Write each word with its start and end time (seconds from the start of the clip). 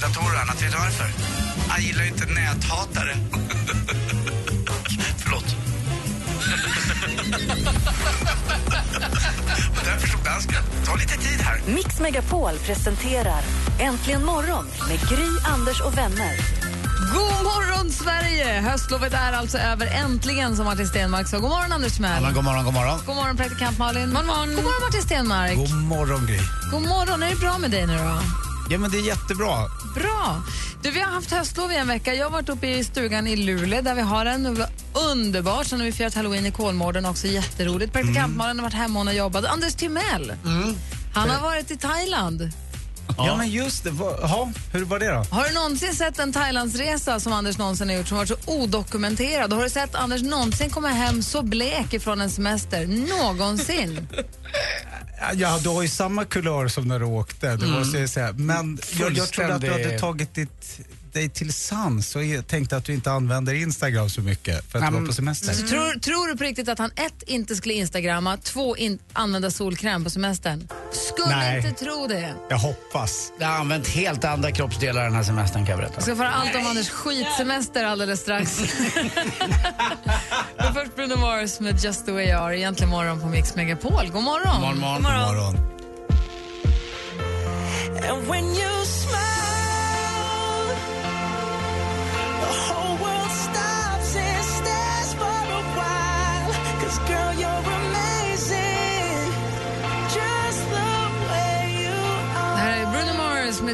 datorer 0.00 0.34
och 0.34 0.40
annat. 0.40 0.62
Vet 0.62 0.72
du 0.72 0.78
varför? 0.78 1.10
Han 1.68 1.82
gillar 1.82 2.02
ju 2.02 2.08
inte 2.08 2.26
näthatare. 2.26 3.16
Förlåt. 5.18 5.44
och 9.78 9.84
därför 9.84 10.08
stod 10.08 10.24
dansken. 10.24 10.62
Ta 10.86 10.94
lite 10.94 11.16
tid 11.16 11.40
här. 11.40 11.60
Mix 11.66 12.00
Megapol 12.00 12.58
presenterar 12.66 13.42
Äntligen 13.78 14.24
morgon 14.24 14.66
med 14.88 15.00
Gry, 15.08 15.28
Anders 15.54 15.80
och 15.80 15.98
vänner. 15.98 16.36
God 17.14 17.44
morgon, 17.44 17.90
Sverige! 17.90 18.60
Höstlovet 18.60 19.12
är 19.14 19.32
alltså 19.32 19.58
över 19.58 19.86
äntligen, 19.86 20.56
som 20.56 20.64
Martin 20.64 20.86
Stenmark 20.86 21.28
sa. 21.28 21.38
God 21.38 21.50
morgon, 21.50 21.72
Anders 21.72 21.96
Timell. 21.96 22.32
God 22.34 22.44
morgon, 22.44 22.64
god 22.64 22.74
morgon. 22.74 23.00
God 23.06 23.16
morgon, 23.16 23.36
praktikant 23.36 23.78
Malin. 23.78 24.14
God 24.14 24.26
morgon, 24.26 24.54
god 24.54 24.64
morgon 24.64 24.82
Martin 24.82 25.02
Stenmark. 25.02 25.56
God 25.56 25.72
morgon, 25.72 26.26
Gry. 26.26 26.40
God 26.70 26.82
morgon. 26.82 27.22
Är 27.22 27.30
det 27.30 27.36
bra 27.36 27.58
med 27.58 27.70
dig 27.70 27.86
nu 27.86 27.98
då? 27.98 28.47
Ja, 28.70 28.78
men 28.78 28.90
det 28.90 28.98
är 28.98 29.06
jättebra. 29.06 29.56
Bra. 29.94 30.42
Du, 30.82 30.90
vi 30.90 31.00
har 31.00 31.12
haft 31.12 31.30
höstlov 31.30 31.72
i 31.72 31.76
en 31.76 31.88
vecka. 31.88 32.14
Jag 32.14 32.26
har 32.26 32.30
varit 32.30 32.48
uppe 32.48 32.66
i 32.66 32.84
stugan 32.84 33.26
i 33.26 33.36
Luleå 33.36 33.82
där 33.82 33.94
vi 33.94 34.00
har 34.00 34.26
en. 34.26 34.42
Det 34.42 34.50
var 34.50 34.68
underbart. 35.10 35.66
Sen 35.66 35.78
har 35.78 35.86
vi 35.86 35.92
firat 35.92 36.14
halloween 36.14 36.46
i 36.46 36.50
Kolmården, 36.50 37.06
också 37.06 37.26
jätteroligt. 37.26 37.92
Praktikant 37.92 38.36
Malin 38.36 38.58
har 38.58 38.62
varit 38.64 38.74
hemma 38.74 39.00
och 39.00 39.14
jobbat. 39.14 39.44
Anders 39.44 39.74
Timell, 39.74 40.32
han 41.14 41.30
har 41.30 41.40
varit 41.42 41.70
i 41.70 41.76
Thailand. 41.76 42.50
Ja, 43.16 43.36
men 43.36 43.48
just 43.50 43.84
det. 43.84 43.92
Ja, 44.22 44.48
hur 44.72 44.84
var 44.84 44.98
det 44.98 45.08
då? 45.08 45.24
Har 45.30 45.48
du 45.48 45.54
någonsin 45.54 45.94
sett 45.94 46.18
en 46.18 46.32
Thailandsresa 46.32 47.20
som 47.20 47.32
Anders 47.32 47.58
någonsin 47.58 47.88
har 47.88 47.96
gjort 47.96 48.08
som 48.08 48.16
varit 48.16 48.28
så 48.28 48.36
odokumenterad? 48.46 49.52
Har 49.52 49.62
du 49.62 49.70
sett 49.70 49.94
Anders 49.94 50.22
någonsin 50.22 50.70
komma 50.70 50.88
hem 50.88 51.22
så 51.22 51.42
blek 51.42 51.94
ifrån 51.94 52.20
en 52.20 52.30
semester? 52.30 52.86
Någonsin? 52.86 54.08
Ja, 55.34 55.58
du 55.62 55.68
har 55.68 55.82
ju 55.82 55.88
samma 55.88 56.24
kulör 56.24 56.68
som 56.68 56.88
när 56.88 56.98
du 56.98 57.04
åkte, 57.04 57.56
det 57.56 57.66
måste 57.66 57.98
jag 57.98 58.08
säga. 58.08 58.32
Men 58.32 58.78
jag, 58.98 59.12
jag 59.12 59.28
trodde 59.28 59.54
att 59.54 59.60
du 59.60 59.70
hade 59.70 59.98
tagit 59.98 60.34
ditt, 60.34 60.80
dig 61.12 61.28
till 61.28 61.52
sans 61.52 62.16
och 62.16 62.24
jag 62.24 62.46
tänkte 62.46 62.76
att 62.76 62.84
du 62.84 62.94
inte 62.94 63.10
använder 63.10 63.54
Instagram 63.54 64.10
så 64.10 64.20
mycket 64.20 64.72
för 64.72 64.78
att 64.78 64.92
du 64.92 65.00
var 65.00 65.06
på 65.06 65.12
semester. 65.12 65.52
Så 65.52 65.66
tror, 65.66 66.00
tror 66.00 66.26
du 66.26 66.36
på 66.36 66.44
riktigt 66.44 66.68
att 66.68 66.78
han 66.78 66.90
ett, 66.96 67.22
inte 67.26 67.56
skulle 67.56 67.74
instagramma, 67.74 68.36
två, 68.36 68.76
in, 68.76 68.98
använda 69.12 69.50
solkräm 69.50 70.04
på 70.04 70.10
semestern? 70.10 70.68
Skulle 70.92 71.36
Nej. 71.36 71.56
inte 71.56 71.84
tro 71.84 72.06
det. 72.06 72.34
Jag 72.48 72.58
hoppas. 72.58 73.32
Jag 73.38 73.46
har 73.46 73.58
använt 73.58 73.88
helt 73.88 74.24
andra 74.24 74.52
kroppsdelar 74.52 75.04
den 75.04 75.14
här 75.14 75.22
semestern 75.22 75.66
kan 75.66 75.70
jag 75.70 75.78
berätta. 75.78 75.94
Vi 75.96 76.02
ska 76.02 76.16
få 76.16 76.22
allt 76.22 76.54
om 76.54 76.66
Anders 76.66 76.88
skitsemester 76.88 77.84
alldeles 77.84 78.20
strax. 78.20 78.60
Men 80.56 80.74
först 80.74 80.96
Bruno 80.96 81.16
Mars 81.16 81.60
med 81.60 81.84
Just 81.84 82.06
the 82.06 82.12
way 82.12 82.26
you 82.26 82.38
are, 82.40 82.58
egentligen 82.58 82.90
morgon 82.90 83.20
på 83.20 83.26
Mix 83.26 83.54
Megapol. 83.54 84.10
God 84.12 84.22
morgon! 84.22 84.60
morgon, 84.60 84.78
morgon. 84.78 85.02
God 85.02 85.34
morgon. 85.34 85.78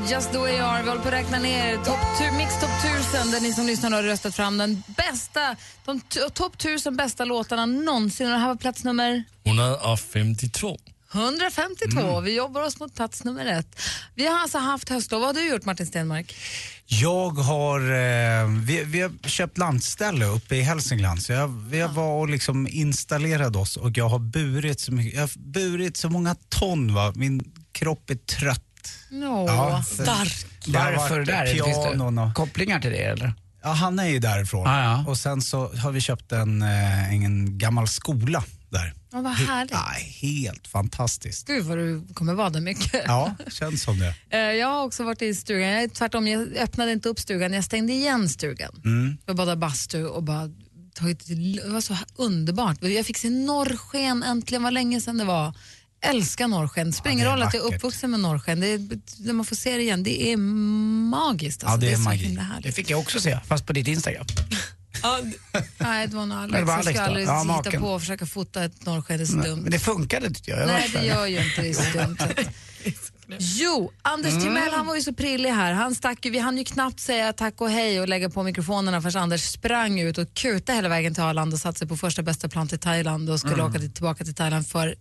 Med 0.00 0.10
Just 0.10 0.32
the 0.32 0.38
way 0.38 0.52
you 0.56 0.62
are. 0.64 0.82
Vi 0.82 0.88
håller 0.88 1.02
på 1.02 1.08
att 1.08 1.14
räkna 1.14 1.38
ner 1.38 1.76
top 1.76 1.98
tu- 2.18 2.36
Mix 2.36 2.60
Top 2.60 2.70
1000 3.12 3.30
där 3.30 3.40
ni 3.40 3.52
som 3.52 3.66
lyssnar 3.66 3.90
har 3.90 4.02
röstat 4.02 4.34
fram 4.34 4.58
den 4.58 4.82
bästa, 4.96 5.56
de 5.84 6.00
t- 6.00 6.20
topp 6.34 6.54
1000 6.54 6.96
bästa 6.96 7.24
låtarna 7.24 7.66
någonsin. 7.66 8.26
Och 8.26 8.32
det 8.32 8.38
här 8.38 8.48
var 8.48 8.56
plats 8.56 8.84
nummer 8.84 9.24
152. 9.44 10.78
152. 11.12 12.20
Vi 12.20 12.36
jobbar 12.36 12.62
oss 12.62 12.80
mot 12.80 12.94
plats 12.94 13.24
nummer 13.24 13.46
ett. 13.46 13.80
Vi 14.14 14.26
har 14.26 14.38
alltså 14.40 14.58
haft 14.58 14.88
höstlov. 14.88 15.20
Vad 15.20 15.36
har 15.36 15.42
du 15.42 15.48
gjort 15.50 15.64
Martin 15.64 15.86
Stenmark? 15.86 16.34
Jag 16.86 17.30
har, 17.30 17.80
eh, 17.80 18.46
vi, 18.66 18.84
vi 18.84 19.00
har 19.00 19.28
köpt 19.28 19.58
landställe 19.58 20.24
uppe 20.24 20.56
i 20.56 20.60
Hälsingland 20.62 21.22
så 21.22 21.32
jag, 21.32 21.48
vi 21.70 21.80
har 21.80 21.88
var 21.88 22.20
och 22.20 22.28
liksom 22.28 22.68
installerat 22.70 23.56
oss 23.56 23.76
och 23.76 23.90
jag 23.98 24.08
har 24.08 24.18
burit 24.18 24.80
så, 24.80 24.92
mycket, 24.92 25.14
jag 25.14 25.20
har 25.22 25.30
burit 25.38 25.96
så 25.96 26.08
många 26.08 26.36
ton. 26.48 26.94
Va? 26.94 27.12
Min 27.16 27.52
kropp 27.72 28.10
är 28.10 28.14
trött. 28.14 28.60
Nå, 29.10 29.46
Ja, 29.48 29.82
stark. 29.82 30.46
Varför 30.66 31.24
där? 31.24 31.46
Finns 31.46 31.76
det 31.84 32.32
kopplingar 32.34 32.80
till 32.80 32.90
det 32.90 33.04
eller? 33.04 33.34
Ja, 33.62 33.70
han 33.72 33.98
är 33.98 34.06
ju 34.06 34.18
därifrån. 34.18 34.66
Ah, 34.66 34.82
ja. 34.84 35.04
Och 35.10 35.18
sen 35.18 35.42
så 35.42 35.72
har 35.74 35.90
vi 35.92 36.00
köpt 36.00 36.32
en, 36.32 36.62
eh, 36.62 37.12
en 37.14 37.58
gammal 37.58 37.88
skola 37.88 38.44
där. 38.68 38.94
Ja, 39.12 39.20
vad 39.20 39.32
härligt. 39.32 39.72
Ja, 39.72 39.84
helt 40.28 40.66
fantastiskt. 40.66 41.46
Gud 41.46 41.64
vad 41.64 41.78
du 41.78 42.06
kommer 42.14 42.34
vara 42.34 42.50
där 42.50 42.60
mycket. 42.60 43.02
Ja, 43.06 43.34
känns 43.48 43.82
som 43.82 43.98
det. 43.98 44.14
Eh, 44.30 44.38
Jag 44.38 44.66
har 44.68 44.84
också 44.84 45.04
varit 45.04 45.22
i 45.22 45.34
stugan. 45.34 45.68
Jag, 45.68 45.82
är 45.82 45.88
tvärtom, 45.88 46.28
jag 46.28 46.56
öppnade 46.56 46.92
inte 46.92 47.08
upp 47.08 47.18
stugan, 47.20 47.52
jag 47.52 47.64
stängde 47.64 47.92
igen 47.92 48.28
stugan. 48.28 48.80
Mm. 48.84 49.16
Jag 49.26 49.36
badade 49.36 49.56
bastu 49.56 50.04
och 50.06 50.22
bara 50.22 50.50
tagit 50.94 51.26
det 51.26 51.68
var 51.68 51.80
så 51.80 51.96
underbart. 52.16 52.82
Jag 52.82 53.06
fick 53.06 53.16
se 53.18 53.30
norrsken 53.30 54.22
äntligen, 54.22 54.62
vad 54.62 54.72
länge 54.72 55.00
sedan 55.00 55.18
det 55.18 55.24
var. 55.24 55.54
Älskar 56.10 56.48
norrsken. 56.48 56.90
Det 57.04 57.08
är 57.10 57.24
roll 57.30 57.42
att 57.42 57.54
jag 57.54 57.72
är 57.72 57.74
uppvuxen 57.74 58.10
med 58.10 58.20
norrsken. 58.20 58.60
Det 58.60 58.66
är, 58.66 58.78
när 59.18 59.32
man 59.32 59.44
får 59.46 59.56
se 59.56 59.76
det 59.76 59.82
igen, 59.82 60.02
det 60.02 60.32
är 60.32 60.36
magiskt. 60.36 61.64
Alltså. 61.64 61.86
Ja, 61.86 61.90
det 61.90 61.92
är 61.92 61.96
så 61.96 62.02
magi. 62.02 62.38
Det 62.62 62.72
fick 62.72 62.90
jag 62.90 63.00
också 63.00 63.20
se, 63.20 63.38
fast 63.46 63.66
på 63.66 63.72
ditt 63.72 63.88
Instagram. 63.88 64.26
Nej, 65.78 66.06
det 66.08 66.16
var 66.16 66.26
nog 66.26 66.38
det 66.38 66.42
Alex. 66.42 66.66
var 66.66 66.72
Jag 66.72 66.80
Alex 66.80 66.90
ska 66.98 67.00
då? 67.04 67.08
aldrig 67.08 67.26
Ja, 67.26 67.38
hitta 67.40 67.44
maken. 67.52 67.80
på 67.80 67.88
och 67.88 68.00
försöka 68.00 68.26
fota 68.26 68.64
ett 68.64 68.86
norrsken, 68.86 69.16
det 69.18 69.24
är 69.24 69.26
så 69.26 69.36
dumt. 69.36 69.62
Men 69.62 69.70
det 69.70 69.78
funkade 69.78 70.28
tyckte 70.30 70.50
jag. 70.50 70.60
jag 70.60 70.66
Nej, 70.66 70.90
det 70.92 71.04
gör 71.06 71.26
ju 71.26 71.44
inte 71.44 71.62
det. 71.62 71.68
är 71.68 71.74
så 71.92 71.98
dumt. 71.98 72.16
Jo, 73.38 73.92
Anders 74.02 74.32
Timell 74.44 74.72
han 74.72 74.86
var 74.86 74.94
ju 74.94 75.02
så 75.02 75.14
prillig 75.14 75.50
här. 75.50 75.72
Han 75.72 75.94
stack 75.94 76.24
ju, 76.24 76.30
vi 76.30 76.38
hann 76.38 76.58
ju 76.58 76.64
knappt 76.64 77.00
säga 77.00 77.32
tack 77.32 77.60
och 77.60 77.70
hej 77.70 78.00
och 78.00 78.08
lägga 78.08 78.30
på 78.30 78.42
mikrofonerna 78.42 79.02
förrän 79.02 79.22
Anders 79.22 79.42
sprang 79.42 80.00
ut 80.00 80.18
och 80.18 80.34
kutade 80.34 80.76
hela 80.76 80.88
vägen 80.88 81.14
till 81.14 81.22
Arlanda 81.22 81.54
och 81.54 81.60
satte 81.60 81.78
sig 81.78 81.88
på 81.88 81.96
första 81.96 82.22
bästa 82.22 82.48
plan 82.48 82.68
till 82.68 82.78
Thailand 82.78 83.30
och 83.30 83.40
skulle 83.40 83.62
åka 83.62 83.78
till, 83.78 83.92
tillbaka 83.94 84.24
till 84.24 84.34
Thailand 84.34 84.68
för 84.68 84.94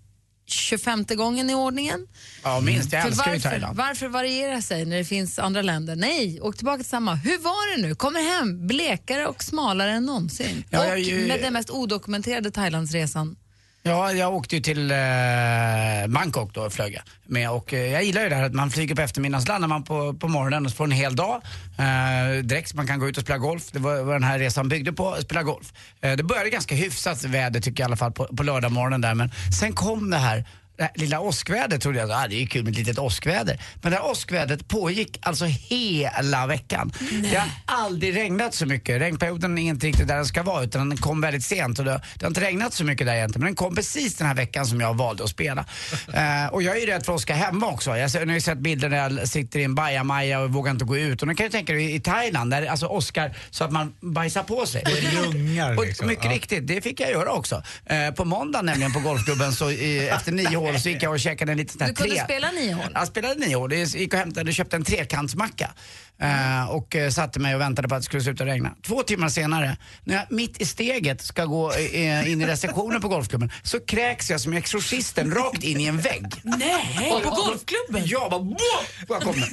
25 0.45 1.05
gången 1.09 1.49
i 1.49 1.53
ordningen. 1.55 2.07
Ja, 2.43 2.59
minst. 2.59 2.91
Jag 2.93 3.05
älskar 3.05 3.33
ju 3.33 3.39
Thailand. 3.39 3.77
varför 3.77 4.07
variera 4.07 4.61
sig 4.61 4.85
när 4.85 4.97
det 4.97 5.05
finns 5.05 5.39
andra 5.39 5.61
länder? 5.61 5.95
Nej, 5.95 6.41
åk 6.41 6.55
tillbaka 6.57 6.77
till 6.77 6.89
samma. 6.89 7.15
Hur 7.15 7.37
var 7.37 7.75
det 7.77 7.87
nu? 7.87 7.95
Kommer 7.95 8.21
hem 8.39 8.67
blekare 8.67 9.27
och 9.27 9.43
smalare 9.43 9.91
än 9.91 10.05
någonsin. 10.05 10.63
Ja, 10.69 10.79
och 10.79 10.85
jag 10.85 10.99
ju- 10.99 11.27
med 11.27 11.41
den 11.41 11.53
mest 11.53 11.69
odokumenterade 11.69 12.51
Thailandsresan. 12.51 13.35
Ja, 13.85 14.11
jag 14.11 14.33
åkte 14.33 14.55
ju 14.55 14.61
till 14.61 14.91
eh, 14.91 14.97
Bangkok 16.07 16.53
då, 16.53 16.61
och 16.61 16.73
flög 16.73 16.93
jag 16.93 17.01
med. 17.25 17.51
Och 17.51 17.73
eh, 17.73 17.91
jag 17.91 18.03
gillar 18.03 18.23
ju 18.23 18.29
det 18.29 18.35
här 18.35 18.43
att 18.43 18.53
man 18.53 18.69
flyger 18.69 18.95
på 18.95 19.01
eftermiddagen, 19.01 19.41
så 19.41 19.47
landar 19.51 19.67
man 19.67 19.83
på, 19.83 20.13
på 20.13 20.27
morgonen 20.27 20.65
och 20.65 20.71
får 20.71 20.83
en 20.83 20.91
hel 20.91 21.15
dag 21.15 21.41
eh, 21.79 22.43
direkt 22.43 22.69
så 22.69 22.75
man 22.77 22.87
kan 22.87 22.99
gå 22.99 23.09
ut 23.09 23.17
och 23.17 23.23
spela 23.23 23.37
golf. 23.37 23.71
Det 23.71 23.79
var 23.79 24.01
vad 24.01 24.15
den 24.15 24.23
här 24.23 24.39
resan 24.39 24.69
byggde 24.69 24.93
på, 24.93 25.15
spela 25.21 25.43
golf. 25.43 25.73
Eh, 26.01 26.13
det 26.13 26.23
började 26.23 26.49
ganska 26.49 26.75
hyfsat 26.75 27.23
väder 27.23 27.61
tycker 27.61 27.83
jag 27.83 27.87
i 27.87 27.89
alla 27.89 27.97
fall 27.97 28.11
på, 28.11 28.27
på 28.27 28.43
lördag 28.43 28.71
morgonen 28.71 29.01
där 29.01 29.15
men 29.15 29.31
sen 29.59 29.73
kom 29.73 30.09
det 30.09 30.17
här 30.17 30.45
det 30.77 30.83
här 30.83 30.91
lilla 30.95 31.19
åskvädret 31.19 31.81
trodde 31.81 31.99
jag, 31.99 32.11
ah, 32.11 32.27
det 32.27 32.35
är 32.35 32.39
ju 32.39 32.47
kul 32.47 32.63
med 32.63 32.71
ett 32.71 32.77
litet 32.77 32.99
åskväder. 32.99 33.59
Men 33.81 33.91
det 33.91 33.97
här 33.97 34.05
åskvädret 34.05 34.67
pågick 34.67 35.19
alltså 35.21 35.45
hela 35.45 36.47
veckan. 36.47 36.93
Det 37.31 37.35
har 37.35 37.49
aldrig 37.65 38.15
regnat 38.15 38.53
så 38.53 38.65
mycket. 38.65 39.01
Regnperioden 39.01 39.57
är 39.57 39.63
inte 39.63 39.87
riktigt 39.87 40.07
där 40.07 40.15
den 40.15 40.25
ska 40.25 40.43
vara 40.43 40.63
utan 40.63 40.89
den 40.89 40.97
kom 40.97 41.21
väldigt 41.21 41.43
sent. 41.43 41.79
Och 41.79 41.85
det, 41.85 42.01
det 42.15 42.25
har 42.25 42.29
inte 42.29 42.41
regnat 42.41 42.73
så 42.73 42.83
mycket 42.83 43.07
där 43.07 43.13
egentligen 43.13 43.39
men 43.41 43.47
den 43.47 43.55
kom 43.55 43.75
precis 43.75 44.15
den 44.15 44.27
här 44.27 44.35
veckan 44.35 44.65
som 44.65 44.81
jag 44.81 44.93
valde 44.93 45.23
att 45.23 45.29
spela. 45.29 45.65
Eh, 46.13 46.47
och 46.47 46.63
jag 46.63 46.75
är 46.77 46.79
ju 46.81 46.85
rädd 46.85 47.05
för 47.05 47.13
att 47.13 47.17
åska 47.17 47.35
hemma 47.35 47.67
också. 47.67 47.97
Jag 47.97 48.11
nu 48.13 48.27
har 48.27 48.33
ju 48.33 48.41
sett 48.41 48.57
bilder 48.57 48.89
när 48.89 48.97
jag 48.97 49.27
sitter 49.29 49.59
i 49.59 49.63
en 49.63 49.75
bajamaja 49.75 50.39
och 50.39 50.53
vågar 50.53 50.71
inte 50.71 50.85
gå 50.85 50.97
ut. 50.97 51.21
Och 51.21 51.27
nu 51.27 51.35
kan 51.35 51.43
du 51.45 51.49
tänka 51.49 51.73
dig 51.73 51.95
i 51.95 51.99
Thailand 51.99 52.51
där 52.51 52.61
det 52.61 52.71
alltså 52.71 52.85
åskar 52.85 53.37
så 53.49 53.63
att 53.63 53.71
man 53.71 53.93
bajsar 54.01 54.43
på 54.43 54.65
sig. 54.65 54.83
Ljungar 55.13 55.77
Och 55.77 55.85
liksom. 55.85 56.07
mycket 56.07 56.25
Ja. 56.25 56.31
riktigt, 56.31 56.67
det 56.67 56.81
fick 56.81 56.99
jag 56.99 57.11
göra 57.11 57.31
också. 57.31 57.63
Eh, 57.85 58.11
på 58.11 58.25
måndag 58.25 58.61
nämligen 58.61 58.93
på 58.93 58.99
golfklubben 58.99 59.53
så 59.53 59.71
i, 59.71 60.09
efter 60.09 60.31
nio 60.31 60.57
hål 60.65 60.79
så 60.79 60.89
gick 60.89 61.03
jag 61.03 61.11
och 61.11 61.19
käkade 61.19 61.51
en 61.51 61.57
liten 61.57 61.71
sån 61.73 61.81
här 61.81 61.87
Du 61.87 61.95
kunde 61.95 62.15
tre. 62.15 62.23
spela 62.23 62.51
nio 62.51 62.73
hål? 62.73 62.91
Jag 62.93 63.07
spelade 63.07 63.35
nio 63.35 63.55
hål. 63.55 63.73
Jag 63.73 63.87
gick 63.87 64.13
och 64.13 64.19
hämtade, 64.19 64.53
köpte 64.53 64.75
en 64.75 64.83
trekantsmacka. 64.83 65.71
Eh, 66.21 66.69
och 66.69 66.95
eh, 66.95 67.09
satte 67.09 67.39
mig 67.39 67.55
och 67.55 67.61
väntade 67.61 67.87
på 67.87 67.95
att 67.95 68.01
det 68.01 68.05
skulle 68.05 68.23
sluta 68.23 68.45
regna. 68.45 68.75
Två 68.85 69.03
timmar 69.03 69.29
senare, 69.29 69.77
när 70.03 70.15
jag 70.15 70.25
mitt 70.29 70.61
i 70.61 70.65
steget 70.65 71.21
ska 71.21 71.45
gå 71.45 71.71
eh, 71.73 72.31
in 72.31 72.41
i 72.41 72.45
receptionen 72.45 73.01
på 73.01 73.07
golfklubben, 73.07 73.51
så 73.63 73.79
kräks 73.79 74.29
jag 74.29 74.41
som 74.41 74.53
exorcisten 74.53 75.31
rakt 75.31 75.63
in 75.63 75.79
i 75.79 75.85
en 75.85 75.97
vägg. 75.97 76.25
Nej, 76.43 77.21
på 77.23 77.29
golfklubben? 77.29 78.03
Ja, 78.05 78.27
bara, 78.31 78.43
bara 79.07 79.19
kommer. 79.19 79.49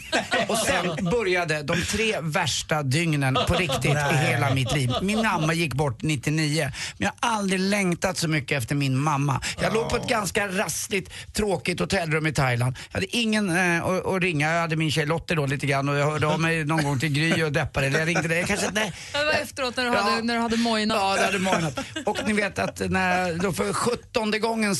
Och 0.49 0.59
sen 0.59 1.05
började 1.05 1.63
de 1.63 1.83
tre 1.83 2.21
värsta 2.21 2.83
dygnen 2.83 3.39
på 3.49 3.55
riktigt 3.55 3.85
i 4.13 4.17
hela 4.17 4.55
mitt 4.55 4.75
liv. 4.75 4.91
Min 5.03 5.23
mamma 5.23 5.53
gick 5.55 5.75
bort 5.75 6.03
99, 6.03 6.73
men 6.99 7.09
jag 7.21 7.29
har 7.29 7.37
aldrig 7.39 7.61
längtat 7.61 8.19
så 8.19 8.29
mycket 8.29 8.59
efter 8.59 8.75
min 8.75 8.97
mamma. 8.99 9.41
Jag 9.61 9.75
låg 9.75 9.89
på 9.89 9.97
ett 9.97 10.09
ganska 10.09 10.49
rassligt, 10.49 11.00
tråkigt 11.33 11.81
hotellrum 11.81 12.27
i 12.27 12.33
Thailand. 12.33 12.77
Jag 12.91 12.95
hade 12.95 13.17
ingen 13.17 13.57
eh, 13.57 13.85
att, 13.85 14.07
att 14.07 14.23
ringa. 14.23 14.53
Jag 14.53 14.61
hade 14.61 14.77
min 14.77 14.91
tjej 14.91 15.07
Lotte 15.07 15.35
då 15.35 15.47
lite 15.47 15.67
grann 15.67 15.89
och 15.89 15.97
jag 15.97 16.07
hörde 16.11 16.27
av 16.27 16.41
mig 16.41 16.65
någon 16.65 16.85
gång 16.85 16.99
till 16.99 17.13
Gry 17.13 17.43
och 17.43 17.53
deppade. 17.53 17.87
Eller 17.87 17.99
jag 17.99 18.09
ringde 18.09 18.45
kanske, 18.47 18.71
nej. 18.73 18.93
Det 19.13 19.25
var 19.25 19.33
efteråt 19.33 19.77
när 19.77 19.85
du 19.85 19.91
Ja. 19.91 20.01
hade, 20.01 20.23
när 20.23 20.35
du 20.35 20.41
hade 20.41 20.57
mojnat. 20.57 20.97
Ja, 21.01 21.17
det 21.17 21.25
hade 21.25 21.39
mojnat. 21.39 21.79
Och 22.07 22.19
ni 22.27 22.33
vet 22.33 22.59
att 22.59 22.81
när 22.91 23.29
jag 23.29 23.41
då 23.41 23.53
för 23.53 23.73
sjuttonde 23.73 24.39
gången 24.39 24.75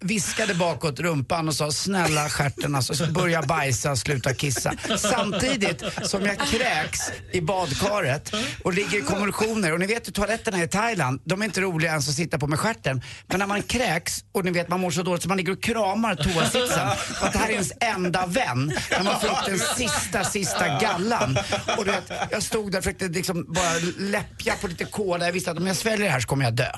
viskade 0.00 0.54
bakåt 0.54 1.00
rumpan 1.00 1.48
och 1.48 1.54
sa 1.54 1.72
snälla 1.72 2.28
stjärten 2.28 2.74
alltså, 2.74 3.28
jag 3.28 3.46
bajsa, 3.46 3.96
sluta 3.96 4.34
kissa. 4.34 4.72
Samtidigt 4.98 5.84
som 6.02 6.26
jag 6.26 6.38
kräks 6.38 7.00
i 7.32 7.40
badkaret 7.40 8.32
och 8.62 8.72
ligger 8.72 8.98
i 8.98 9.00
konvulsioner. 9.00 9.72
Och 9.72 9.80
ni 9.80 9.86
vet 9.86 10.08
ju 10.08 10.12
toaletterna 10.12 10.62
i 10.62 10.68
Thailand, 10.68 11.20
de 11.24 11.40
är 11.42 11.44
inte 11.46 11.60
roliga 11.60 11.90
ens 11.90 12.08
att 12.08 12.14
sitta 12.14 12.38
på 12.38 12.46
med 12.46 12.58
stjärten. 12.58 13.02
Men 13.26 13.38
när 13.38 13.46
man 13.46 13.62
kräks 13.62 14.24
och 14.32 14.44
ni 14.44 14.50
vet 14.50 14.68
man 14.68 14.80
mår 14.80 14.90
så 14.90 15.02
dåligt 15.02 15.22
så 15.22 15.28
man 15.28 15.36
ligger 15.38 15.52
och 15.54 15.62
kramar 15.62 16.14
toasitsen. 16.14 16.88
För 16.96 17.26
att 17.26 17.32
det 17.32 17.38
här 17.38 17.48
är 17.48 17.52
ens 17.52 17.72
enda 17.80 18.26
vän. 18.26 18.72
När 18.90 19.02
man 19.02 19.20
får 19.20 19.28
upp 19.28 19.44
den 19.46 19.58
sista, 19.58 20.24
sista 20.24 20.68
gallan. 20.68 21.38
Och 21.78 21.88
vet, 21.88 22.12
jag 22.30 22.42
stod 22.42 22.72
där 22.72 22.78
och 22.78 22.84
försökte 22.84 23.08
liksom 23.08 23.44
bara 23.48 23.74
läppja 23.98 24.54
på 24.60 24.66
lite 24.66 24.84
kola. 24.84 25.24
Jag 25.24 25.32
visste 25.32 25.50
att 25.50 25.58
om 25.58 25.66
jag 25.66 25.76
sväljer 25.76 26.06
det 26.06 26.12
här 26.12 26.20
så 26.20 26.28
kommer 26.28 26.44
jag 26.44 26.54
dö. 26.54 26.70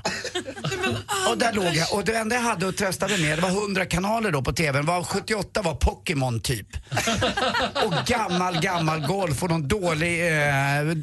Och 1.29 1.39
där 1.39 1.53
låg 1.53 1.77
jag. 1.77 1.95
Och 1.95 2.05
det 2.05 2.17
enda 2.17 2.37
jag 2.37 2.43
hade 2.43 2.69
att 2.69 2.77
trösta 2.77 3.09
mig 3.09 3.23
med, 3.23 3.39
det 3.39 3.43
var 3.43 3.49
100 3.49 3.87
kanaler 3.87 4.31
då 4.31 4.43
på 4.43 4.53
TVn. 4.53 4.87
Var 4.87 5.03
78 5.03 5.63
var 5.63 5.75
Pokémon 5.75 6.41
typ. 6.41 6.67
Och 7.85 7.95
gammal, 8.07 8.61
gammal 8.61 9.07
golf 9.07 9.43
och 9.43 9.51
någon 9.51 9.69
dålig, 9.69 10.27
eh, 10.27 10.97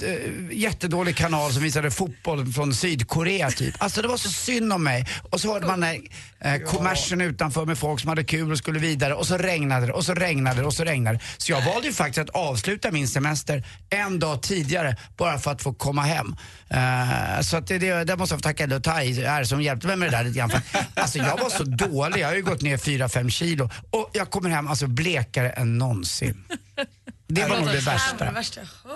jättedålig 0.52 1.16
kanal 1.16 1.52
som 1.52 1.64
visade 1.64 1.92
fotboll 1.92 2.54
från 2.54 2.74
Sydkorea 2.74 3.52
typ. 3.52 3.76
Alltså 3.78 4.02
det 4.02 4.08
var 4.08 4.18
så 4.18 4.30
synd 4.30 4.74
om 4.74 4.84
mig. 4.84 5.08
Och 5.32 5.42
så 5.42 5.54
hörde 5.54 5.68
man 5.68 5.80
den 5.80 5.90
här, 6.40 6.56
eh, 6.56 6.62
kommersen 6.62 7.22
utanför 7.22 7.66
med 7.66 7.78
folk 7.78 8.00
som 8.00 8.10
hade 8.10 8.24
kul 8.24 8.52
och 8.52 8.58
skulle 8.58 8.80
vidare. 8.80 9.14
Och 9.14 9.28
så 9.28 9.38
regnade 9.38 9.86
det 9.86 9.94
och 9.94 10.06
så 10.06 10.14
regnade 10.14 10.62
det 10.62 10.68
och 10.68 10.74
så 10.74 10.84
regnade 10.84 11.18
det. 11.18 11.24
Så 11.38 11.52
jag 11.52 11.62
valde 11.62 11.88
ju 11.88 11.94
faktiskt 11.94 12.30
att 12.30 12.36
avsluta 12.36 12.92
min 12.92 13.08
semester 13.08 13.64
en 13.90 14.20
dag 14.20 14.42
tidigare 14.42 14.98
bara 15.18 15.40
för 15.40 15.52
att 15.52 15.62
få 15.62 15.74
komma 15.74 16.02
hem. 16.02 16.36
Eh, 16.70 17.42
så 17.42 17.58
att 17.58 17.68
det, 17.68 17.78
det, 17.78 18.04
där 18.04 18.18
måste 18.18 18.34
jag 18.34 18.40
få 18.40 18.44
tacka 18.44 18.66
Lutai 18.66 19.26
här 19.26 19.44
som 19.44 19.62
hjälpte 19.62 19.73
mig 19.76 19.96
med 19.96 20.12
det 20.12 20.18
där 20.18 20.24
lite 20.24 20.38
grann. 20.38 20.50
För, 20.50 20.62
alltså 20.94 21.18
jag 21.18 21.38
var 21.38 21.50
så 21.50 21.64
dålig, 21.64 22.22
jag 22.22 22.28
har 22.28 22.36
ju 22.36 22.42
gått 22.42 22.62
ner 22.62 22.78
4-5 22.78 23.30
kilo 23.30 23.70
och 23.90 24.10
jag 24.14 24.30
kommer 24.30 24.50
hem 24.50 24.68
alltså 24.68 24.88
blekare 24.88 25.50
än 25.50 25.78
någonsin. 25.78 26.44
Det 27.28 27.48
var 27.48 27.60
nog 27.60 27.68
det 27.68 27.80
värsta. 27.80 28.32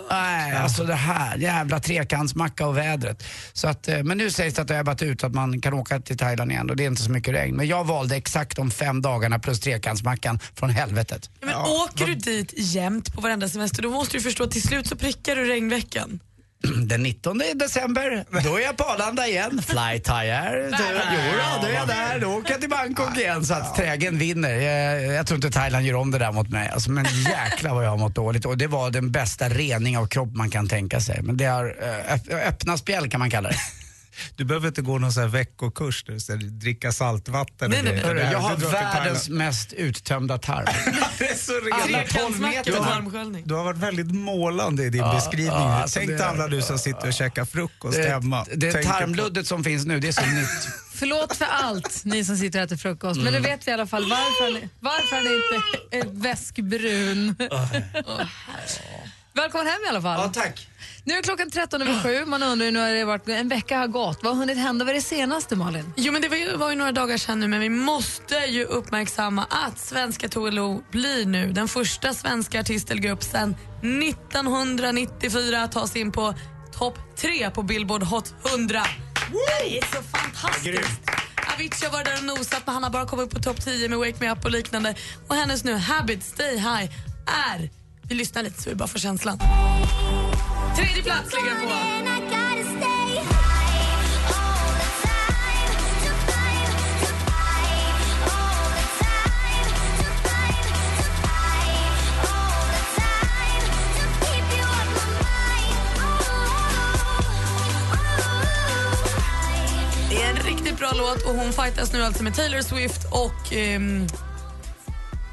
Nej, 0.10 0.56
alltså 0.56 0.84
det 0.84 0.94
här, 0.94 1.38
jävla 1.38 1.80
trekantsmacka 1.80 2.68
och 2.68 2.78
vädret. 2.78 3.24
Så 3.54 3.68
att, 3.68 3.88
eh, 3.88 4.04
men 4.04 4.18
nu 4.18 4.32
sägs 4.32 4.56
det 4.56 4.62
att 4.62 4.68
det 4.68 4.74
har 4.74 4.82
ebbat 4.82 5.02
ut 5.02 5.24
att 5.24 5.34
man 5.34 5.62
kan 5.62 5.74
åka 5.74 6.00
till 6.00 6.18
Thailand 6.18 6.52
igen 6.52 6.70
och 6.70 6.76
det 6.76 6.84
är 6.84 6.88
inte 6.88 7.02
så 7.02 7.12
mycket 7.12 7.34
regn. 7.34 7.56
Men 7.56 7.68
jag 7.68 7.84
valde 7.84 8.16
exakt 8.16 8.56
de 8.56 8.72
fem 8.72 9.02
dagarna 9.02 9.40
plus 9.40 9.60
trekantsmackan 9.60 10.40
från 10.56 10.70
helvetet. 10.70 11.30
Men 11.42 11.56
åker 11.56 12.06
du 12.06 12.16
dit 12.16 12.54
jämt 12.56 13.14
på 13.14 13.22
varenda 13.22 13.50
semester 13.50 13.84
då 13.84 13.90
måste 13.90 14.18
du 14.18 14.22
förstå 14.22 14.44
att 14.44 14.52
till 14.52 14.64
slut 14.64 14.88
så 14.88 14.96
prickar 14.96 15.36
du 15.36 15.46
regnveckan. 15.46 16.20
Den 16.88 17.04
19 17.04 17.42
december, 17.56 18.26
då 18.44 18.58
är 18.60 18.64
jag 18.64 18.78
på 18.78 18.84
Arlanda 18.84 19.28
igen. 19.28 19.62
Fly 19.68 20.00
Thai 20.00 20.30
Air. 20.32 20.72
Då, 20.72 20.78
jo, 21.14 21.20
då, 21.38 21.62
då 21.62 21.68
är 21.68 21.74
jag 21.74 21.88
där. 21.88 22.20
Då 22.20 22.28
åker 22.28 22.52
jag 22.52 22.62
till 22.62 22.70
Bangkok 22.70 23.18
igen. 23.18 23.46
Så 23.46 23.54
att 23.54 23.76
trägen 23.76 24.18
vinner. 24.18 24.50
Jag, 24.54 25.04
jag 25.16 25.28
tror 25.28 25.36
inte 25.36 25.52
Thailand 25.52 25.86
gör 25.86 25.96
om 25.96 26.12
det 26.12 26.18
där 26.18 26.32
mot 26.32 26.50
mig. 26.50 26.70
Alltså, 26.70 26.92
men 26.92 27.06
jäklar 27.30 27.74
vad 27.76 27.86
jag 27.86 27.90
har 27.90 27.98
mått 27.98 28.16
dåligt. 28.16 28.46
Och 28.46 28.58
det 28.58 28.68
var 28.68 28.90
den 28.92 29.12
bästa 29.12 29.50
rening 29.50 29.98
av 29.98 30.08
kropp 30.08 30.30
man 30.34 30.50
kan 30.50 30.68
tänka 30.68 31.00
sig. 31.00 31.22
Men 31.22 31.38
det 31.38 31.46
har 31.46 31.66
eh, 31.82 32.14
öpp- 32.16 32.48
öppna 32.48 32.78
spjäll 32.78 33.10
kan 33.10 33.20
man 33.20 33.30
kalla 33.30 33.50
det. 33.50 33.56
Du 34.36 34.46
behöver 34.46 34.68
inte 34.68 34.82
gå 34.82 34.98
någon 34.98 35.12
sån 35.12 35.24
här 35.24 35.30
veckokurs 35.30 36.04
där 36.04 36.14
du 36.14 36.20
ska 36.20 36.34
dricka 36.36 36.92
saltvatten 36.92 37.70
Nej, 37.70 37.80
och 37.80 37.86
nej, 37.86 38.14
nej. 38.16 38.30
jag 38.32 38.40
har 38.40 38.56
världens 38.56 39.30
mest 39.30 39.74
uttömda 39.74 40.38
tarm. 40.38 40.66
Det 41.18 41.30
är 41.30 41.36
så 41.36 41.52
rena 41.54 42.04
Trekantsmacka 42.04 42.62
Du 42.66 42.74
har- 42.74 42.86
tarmsköljning. 42.86 43.44
Du 43.48 43.54
har 43.54 43.64
varit 43.64 43.78
väldigt 43.78 44.12
målande 44.12 44.84
i 44.84 44.90
din 44.90 45.02
beskrivning. 45.04 45.48
ja, 45.52 45.82
alltså 45.82 46.00
Tänk 46.00 46.10
dig 46.12 46.22
alla 46.22 46.48
du 46.48 46.62
som 46.62 46.80
sitter 46.80 47.08
och 47.08 47.14
käkar 47.14 47.46
frukost 47.46 47.98
Det, 47.98 48.10
hemma. 48.10 48.46
det 48.56 48.72
Tänker 48.72 48.90
på- 48.90 48.98
tarmluddet 49.00 49.48
som 49.48 49.64
finns 49.64 49.86
nu, 49.86 50.00
det 50.00 50.08
är 50.08 50.12
så 50.12 50.26
nytt. 50.26 50.50
Förlåt 50.94 51.36
för 51.38 51.46
allt, 51.46 52.02
ni 52.06 52.26
som 52.26 52.38
sitter 52.38 52.60
och 52.60 52.66
äter 52.66 52.78
frukost. 52.78 53.20
Men 53.22 53.34
nu 53.34 53.40
vet 53.40 53.68
vi 53.68 53.72
i 53.72 53.74
alla 53.74 53.88
fall 53.88 54.10
varför 54.10 54.52
han, 54.62 54.70
varför 54.80 55.16
han 55.16 55.26
inte 55.26 56.08
är 56.10 56.22
väskbrun. 56.24 57.36
Åh, 57.52 58.22
Välkommen 59.38 59.68
hem 59.68 59.80
i 59.86 59.90
alla 59.90 60.02
fall. 60.02 60.34
tack. 60.34 60.68
Nu 61.04 61.14
är 61.14 61.22
klockan 61.22 61.50
13 61.52 61.82
över 61.82 62.04
sju. 62.04 62.26
Man 62.26 62.44
undrar 62.44 62.72
nu 62.72 62.80
har 62.80 62.90
det 62.90 63.06
varit, 63.06 63.30
en 63.30 63.50
vecka 63.50 63.78
har 63.78 63.88
gått. 63.88 64.24
Vad 64.24 64.34
har 64.34 64.40
hunnit 64.40 64.58
hända? 64.58 64.86
Vad 64.86 64.90
är 64.90 64.96
det 64.96 65.02
senaste 65.02 65.56
Malin? 65.56 65.94
Jo 65.98 66.14
men 66.14 66.22
det 66.22 66.30
var 66.30 66.38
ju, 66.38 66.56
var 66.58 66.70
ju 66.70 66.76
några 66.76 66.92
dagar 66.92 67.18
sedan 67.18 67.40
nu 67.40 67.48
men 67.48 67.60
vi 67.60 67.70
måste 67.70 68.36
ju 68.36 68.64
uppmärksamma 68.64 69.46
att 69.50 69.80
svenska 69.80 70.30
Tove 70.30 70.52
Lo 70.52 70.84
blir 70.92 71.26
nu 71.26 71.52
den 71.52 71.68
första 71.68 72.14
svenska 72.14 72.60
artistelgrupp 72.60 73.24
sedan 73.24 73.56
1994 73.82 75.62
att 75.62 75.72
ta 75.72 75.88
sig 75.88 76.02
in 76.02 76.12
på 76.12 76.34
topp 76.78 77.00
tre 77.18 77.50
på 77.50 77.64
Billboard 77.64 78.04
Hot 78.04 78.34
100. 78.52 78.84
Det 79.62 79.78
är 79.78 79.82
så 79.82 80.02
fantastiskt! 80.18 81.02
Avicii 81.54 81.86
har 81.86 81.92
varit 81.92 82.06
där 82.06 82.18
och 82.18 82.24
nosat 82.38 82.62
men 82.66 82.74
han 82.74 82.84
har 82.84 82.90
bara 82.90 83.06
kommit 83.06 83.26
upp 83.26 83.34
på 83.34 83.40
topp 83.40 83.62
10 83.62 83.90
med 83.90 83.98
Wake 83.98 84.16
Me 84.20 84.32
Up 84.32 84.46
och 84.46 84.52
liknande. 84.52 84.96
Och 85.28 85.36
hennes 85.36 85.64
nu 85.64 85.74
Habit 85.74 86.24
Stay 86.24 86.56
High 86.56 86.92
är, 87.52 87.70
vi 88.10 88.16
lyssnar 88.16 88.44
lite 88.44 88.62
så 88.62 88.70
vi 88.70 88.76
bara 88.76 88.88
får 88.88 89.00
känslan. 89.00 89.40
Tredje 90.76 91.04
plats 91.04 91.34
ligger 91.34 91.56
på. 91.56 91.74
Det 110.10 110.24
är 110.24 110.30
en 110.30 110.36
riktigt 110.36 110.80
bra 110.80 110.92
låt 110.96 111.24
och 111.24 111.36
hon 111.36 111.54
fightas 111.54 111.94
nu 111.94 112.04
alltså 112.04 112.24
med 112.24 112.36
Taylor 112.36 112.62
Swift 112.62 113.06
och... 113.12 113.54
Um, 113.76 114.08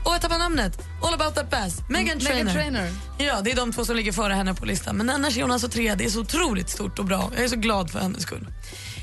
och 0.05 0.15
jag 0.15 0.21
tappade 0.21 0.39
namnet. 0.39 0.94
All 1.05 1.15
about 1.15 1.35
that 1.35 1.51
bass. 1.51 1.79
Megan 1.89 2.21
Trainor. 2.21 2.45
Meghan 2.45 2.73
Trainor. 2.73 2.89
Ja, 3.19 3.41
det 3.45 3.51
är 3.51 3.57
de 3.57 3.73
två 3.73 3.85
som 3.85 3.97
ligger 3.97 4.13
före 4.13 4.33
henne 4.33 4.55
på 4.55 4.65
listan. 4.65 4.97
Men 4.97 5.11
annars 5.11 5.37
är 5.39 5.43
hon 5.43 5.51
alltså 5.51 5.69
trea. 5.69 5.97
Det 5.97 6.05
är 6.05 6.11
så 6.11 6.21
otroligt 6.21 6.71
stort 6.71 6.99
och 6.99 7.05
bra. 7.05 7.31
Jag 7.35 7.45
är 7.45 7.49
så 7.49 7.57
glad 7.57 7.91
för 7.91 7.99
hennes 7.99 8.23
skull. 8.23 8.47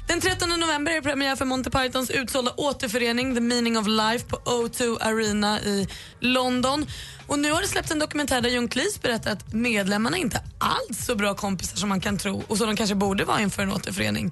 Den 0.08 0.22
13 0.22 0.50
november 0.50 0.92
är 0.92 1.02
premiär 1.02 1.36
för 1.36 1.46
Monty 1.46 1.70
Pythons 1.70 2.10
utsålda 2.10 2.52
återförening 2.58 3.36
The 3.36 3.42
Meaning 3.42 3.78
of 3.78 3.88
Life 3.88 4.26
på 4.26 4.38
O2 4.38 4.98
Arena 5.02 5.62
i 5.62 5.88
London. 6.20 6.86
Och 7.28 7.40
Nu 7.40 7.52
har 7.52 7.62
det 7.62 7.68
släppts 7.68 7.92
en 7.92 8.00
dokumentär 8.00 8.42
där 8.42 8.50
John 8.50 8.68
Cleese 8.68 9.02
berättar 9.02 9.32
att 9.32 9.54
medlemmarna 9.54 10.18
inte 10.18 10.42
alls 10.60 11.06
så 11.06 11.16
bra 11.16 11.34
kompisar 11.34 11.78
som 11.78 11.90
man 11.90 12.02
kan 12.02 12.18
tro 12.18 12.44
och 12.48 12.58
som 12.58 12.68
de 12.68 12.76
kanske 12.76 12.96
borde 12.96 13.26
vara 13.26 13.42
inför 13.42 13.64
en 13.64 13.72
återförening. 13.72 14.32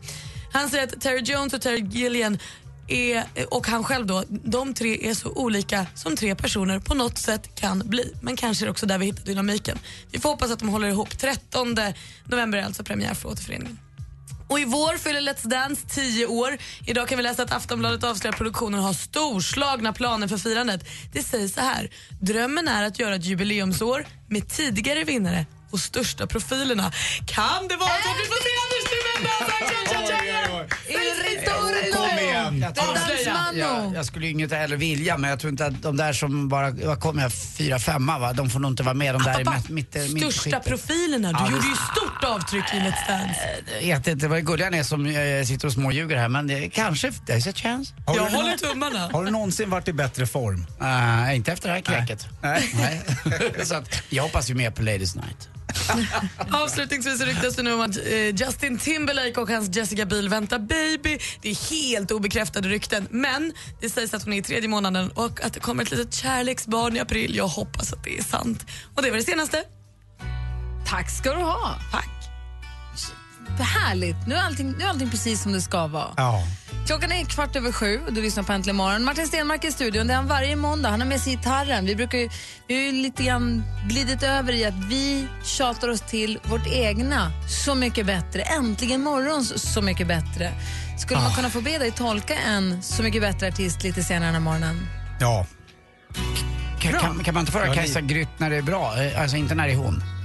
Han 0.54 0.70
säger 0.70 0.84
att 0.84 1.02
Terry 1.02 1.22
Jones 1.22 1.54
och 1.54 1.62
Terry 1.62 1.82
Gilliam 1.90 2.38
är, 2.90 3.26
och 3.52 3.68
han 3.68 3.84
själv 3.84 4.06
då, 4.06 4.24
de 4.30 4.74
tre 4.74 5.10
är 5.10 5.14
så 5.14 5.30
olika 5.30 5.86
som 5.96 6.16
tre 6.16 6.36
personer 6.36 6.80
på 6.80 6.94
något 6.94 7.18
sätt 7.18 7.56
kan 7.56 7.80
bli. 7.86 8.14
Men 8.22 8.36
kanske 8.36 8.64
är 8.64 8.66
det 8.66 8.72
också 8.72 8.86
där 8.86 8.98
vi 8.98 9.06
hittar 9.06 9.24
dynamiken. 9.24 9.80
Vi 10.12 10.20
får 10.20 10.30
hoppas 10.30 10.52
att 10.52 10.60
de 10.60 10.70
håller 10.70 10.88
ihop. 10.88 11.18
13 11.18 11.78
november 12.26 12.58
är 12.58 12.64
alltså 12.64 12.84
premiär 12.84 13.14
för 13.14 13.30
återföreningen. 13.30 13.80
Och 14.50 14.60
i 14.60 14.66
vår 14.66 14.98
fyller 14.98 15.22
Let's 15.22 15.48
Dance 15.48 15.88
10 15.90 16.26
år. 16.26 16.58
Idag 16.88 17.08
kan 17.08 17.18
vi 17.18 17.24
läsa 17.24 17.44
att 17.44 17.52
Aftonbladet 17.52 18.04
avslöjar 18.04 18.34
att 18.34 18.38
produktionen 18.38 18.80
har 18.80 18.94
storslagna 18.94 19.94
planer 19.94 20.28
för 20.28 20.38
firandet. 20.38 20.88
Det 21.14 21.24
sägs 21.24 21.54
så 21.54 21.62
här. 21.62 21.90
Drömmen 22.22 22.68
är 22.68 22.84
att 22.84 23.00
göra 23.00 23.16
ett 23.16 23.26
jubileumsår 23.26 24.06
med 24.28 24.50
tidigare 24.50 25.04
vinnare 25.04 25.46
och 25.72 25.80
största 25.80 26.28
profilerna. 26.28 26.92
Kan 27.28 27.68
det 27.68 27.76
vara 27.76 27.90
så 27.90 28.10
att 28.10 28.18
vi 28.20 28.26
får 28.26 28.40
se 28.44 28.50
Anders 28.64 28.90
Timell 28.90 29.30
dansa? 30.10 30.29
Jag, 32.58 32.76
tror- 32.76 32.94
Dansmano. 32.96 33.58
jag, 33.58 33.96
jag 33.96 34.06
skulle 34.06 34.26
ju 34.26 34.32
inget 34.32 34.52
heller 34.52 34.78
vilja, 34.78 35.18
men 35.18 35.30
jag 35.30 35.40
tror 35.40 35.52
inte 35.52 35.66
att 35.66 35.82
de 35.82 35.98
där 35.98 36.14
som 36.14 36.50
bara, 36.50 36.72
vad 36.72 37.00
kommer 37.00 37.22
jag, 37.22 37.32
fyra, 37.34 37.80
femma 37.80 38.20
va? 38.20 38.34
De 38.34 38.50
får 38.50 38.60
nog 38.60 38.72
inte 38.72 38.84
vara 38.84 38.94
med. 38.94 39.16
De 39.16 39.24
där 39.24 39.42
i 39.42 39.44
Pappa, 39.46 39.58
mitt, 39.70 39.94
mitt, 39.96 40.14
mitt 40.14 40.34
största 40.34 40.60
profilerna. 40.60 41.32
Du 41.32 41.52
gjorde 41.54 41.68
ju 41.68 41.76
stort 41.76 42.24
avtryck 42.24 42.64
i 42.74 42.78
Let's 42.78 43.08
Dance. 43.08 43.40
Jag 43.82 43.98
vet 43.98 44.08
inte 44.08 44.28
vad 44.28 44.46
gulliga 44.46 44.70
ni 44.70 44.78
är 44.78 44.84
som 44.84 45.06
eh, 45.06 45.46
sitter 45.46 45.68
och 45.68 45.74
småljuger 45.74 46.18
här, 46.18 46.30
men 46.30 46.48
det, 46.48 46.70
kanske, 46.70 47.10
there's 47.10 47.50
a 47.50 47.54
chance. 47.56 47.94
Har 48.08 48.16
Jag 48.16 48.32
du, 48.32 48.36
håller 48.36 48.58
tummarna. 48.58 49.10
har 49.14 49.26
du 49.26 49.32
någonsin 49.32 49.70
varit 49.70 49.88
i 49.88 49.94
bättre 49.94 50.28
form? 50.28 50.66
Uh, 50.82 51.36
inte 51.36 51.52
efter 51.52 51.70
det 51.70 51.76
här 51.76 51.82
kräket. 51.82 52.28
Nej. 52.42 52.70
Nej. 52.74 53.02
Så 53.66 53.76
att, 53.76 54.02
jag 54.10 54.24
hoppas 54.24 54.50
ju 54.50 54.54
mer 54.56 54.72
på 54.72 54.82
Ladies 54.82 55.16
Night. 55.16 55.50
Avslutningsvis 56.52 57.22
ryktas 57.22 57.56
det 57.56 57.64
nu 57.64 57.74
om 57.74 57.82
att 57.82 57.98
eh, 57.98 58.36
Justin 58.36 58.78
Timberlake 58.78 59.42
och 59.42 59.50
hans 59.50 59.76
Jessica 59.76 60.06
Biel 60.06 60.30
väntar 60.30 60.60
baby. 60.60 61.18
Det 61.42 61.50
är 61.50 61.70
helt 61.72 62.12
obekräftade 62.12 62.70
rykten 62.70 63.08
men 63.10 63.54
det 63.82 63.90
sägs 63.90 64.14
att 64.14 64.24
hon 64.24 64.34
är 64.34 64.38
i 64.38 64.42
tredje 64.42 64.70
månaden 64.70 65.12
och 65.12 65.46
att 65.46 65.54
det 65.54 65.60
kommer 65.60 65.84
ett 65.84 65.92
litet 65.92 66.14
kärleksbarn 66.14 66.98
i 66.98 67.00
april. 67.00 67.36
Jag 67.36 67.48
hoppas 67.48 67.94
att 67.94 68.04
det 68.04 68.18
är 68.18 68.24
sant. 68.24 68.66
Och 68.96 69.02
det 69.02 69.10
var 69.10 69.18
det 69.18 69.24
senaste. 69.24 69.64
Tack 70.88 71.10
ska 71.10 71.34
du 71.34 71.42
ha. 71.42 71.76
Tack. 71.92 72.10
Härligt. 73.60 74.28
Nu 74.28 74.36
är, 74.36 74.42
allting, 74.42 74.72
nu 74.78 74.84
är 74.84 74.88
allting 74.88 75.10
precis 75.10 75.44
som 75.44 75.52
det 75.54 75.62
ska 75.62 75.88
vara. 75.88 76.14
Ja. 76.18 76.44
Klockan 76.90 77.12
är 77.12 77.26
kvart 77.26 77.56
över 77.56 77.72
sju 77.72 78.00
och 78.08 78.14
du 78.14 78.22
lyssnar 78.22 78.44
på 78.44 78.54
Äntligen 78.54 78.76
morgon. 78.76 79.04
Martin 79.04 79.28
Stenmark 79.28 79.64
i 79.64 79.72
studion. 79.72 80.08
Det 80.08 80.14
är 80.14 80.16
han 80.18 80.28
varje 80.28 80.56
måndag. 80.56 80.90
Han 80.90 81.02
har 81.02 81.08
med 81.08 81.22
sig 81.22 81.36
gitarren. 81.36 81.86
Vi 81.86 81.96
brukar 81.96 82.18
ju, 82.18 82.30
vi 82.68 82.76
har 82.76 82.82
ju 82.82 82.92
lite 82.92 83.24
grann 83.24 83.64
glidit 83.90 84.24
över 84.24 84.54
i 84.54 84.66
att 84.66 84.74
vi 84.90 85.28
tjatar 85.44 85.90
oss 85.90 86.02
till 86.02 86.40
vårt 86.44 86.68
egna 86.68 87.32
Så 87.50 87.76
mycket 87.76 88.06
bättre. 88.06 88.42
Äntligen 88.42 89.02
morgons 89.02 89.74
Så 89.74 89.82
mycket 89.82 90.08
bättre. 90.08 90.52
Skulle 91.00 91.20
man 91.22 91.34
kunna 91.36 91.50
få 91.50 91.62
be 91.62 91.78
dig 91.78 91.92
tolka 91.92 92.36
en 92.36 92.84
Så 92.84 93.04
mycket 93.04 93.22
bättre 93.22 93.48
artist 93.48 93.84
lite 93.84 94.04
senare 94.04 94.26
den 94.26 94.34
här 94.34 94.42
morgonen? 94.42 94.88
ja. 95.20 95.46
Kan, 96.80 96.94
kan, 96.94 97.24
kan 97.24 97.34
man 97.34 97.42
inte 97.42 97.52
få 97.52 97.60
höra 97.60 97.76
Kajsa 97.76 98.02
Grytt 98.02 98.30
när 98.40 98.50
det 98.50 98.56
är 98.58 98.62
bra? 98.62 99.04
Eh, 99.04 99.22
Alltså 99.22 99.38
inte 99.38 99.56
när 99.56 99.68
det 99.68 99.74
är 99.74 99.78
hon. 99.78 100.19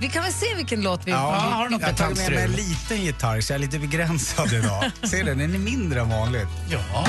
Vi 0.00 0.08
kan 0.08 0.22
väl 0.22 0.32
se 0.32 0.54
vilken 0.54 0.82
låt 0.82 1.06
vi... 1.06 1.10
Ja, 1.10 1.16
har 1.16 1.64
du 1.64 1.70
något 1.70 1.80
jag 1.80 1.88
har 1.88 1.94
tagit 1.94 2.18
med 2.18 2.30
mig 2.32 2.44
en 2.44 2.52
liten 2.52 3.02
gitarr 3.04 3.40
så 3.40 3.52
jag 3.52 3.54
är 3.54 3.60
lite 3.60 3.78
begränsad 3.78 4.52
idag. 4.52 4.90
Ser 5.10 5.24
du, 5.24 5.34
den 5.34 5.54
är 5.54 5.58
mindre 5.58 6.00
än 6.00 6.08
vanligt. 6.08 6.48
Ja, 6.70 7.06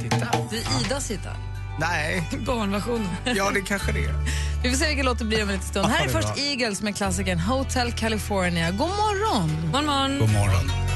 titta. 0.00 0.16
Det 0.50 0.56
är 0.56 0.86
Idas 0.86 1.10
gitarr. 1.10 1.36
Nej, 1.80 2.28
Barnversionen. 2.46 3.08
ja 3.24 3.50
det 3.50 3.60
kanske 3.60 3.92
det 3.92 4.04
är. 4.04 4.14
Vi 4.62 4.70
får 4.70 4.76
se 4.76 4.86
vilken 4.86 5.06
låt 5.06 5.18
det 5.18 5.24
blir 5.24 5.42
om 5.42 5.48
en 5.48 5.54
liten 5.54 5.68
stund. 5.68 5.86
Ja, 5.86 5.90
här 5.90 6.04
är 6.04 6.08
är 6.08 6.12
först 6.12 6.34
bra. 6.34 6.44
Eagles 6.44 6.82
med 6.82 6.96
klassikern 6.96 7.38
Hotel 7.38 7.92
California. 7.92 8.70
God 8.70 8.78
morgon! 8.88 9.50
Morgon, 9.70 9.86
morgon. 9.86 10.18
God 10.18 10.32
morgon. 10.32 10.87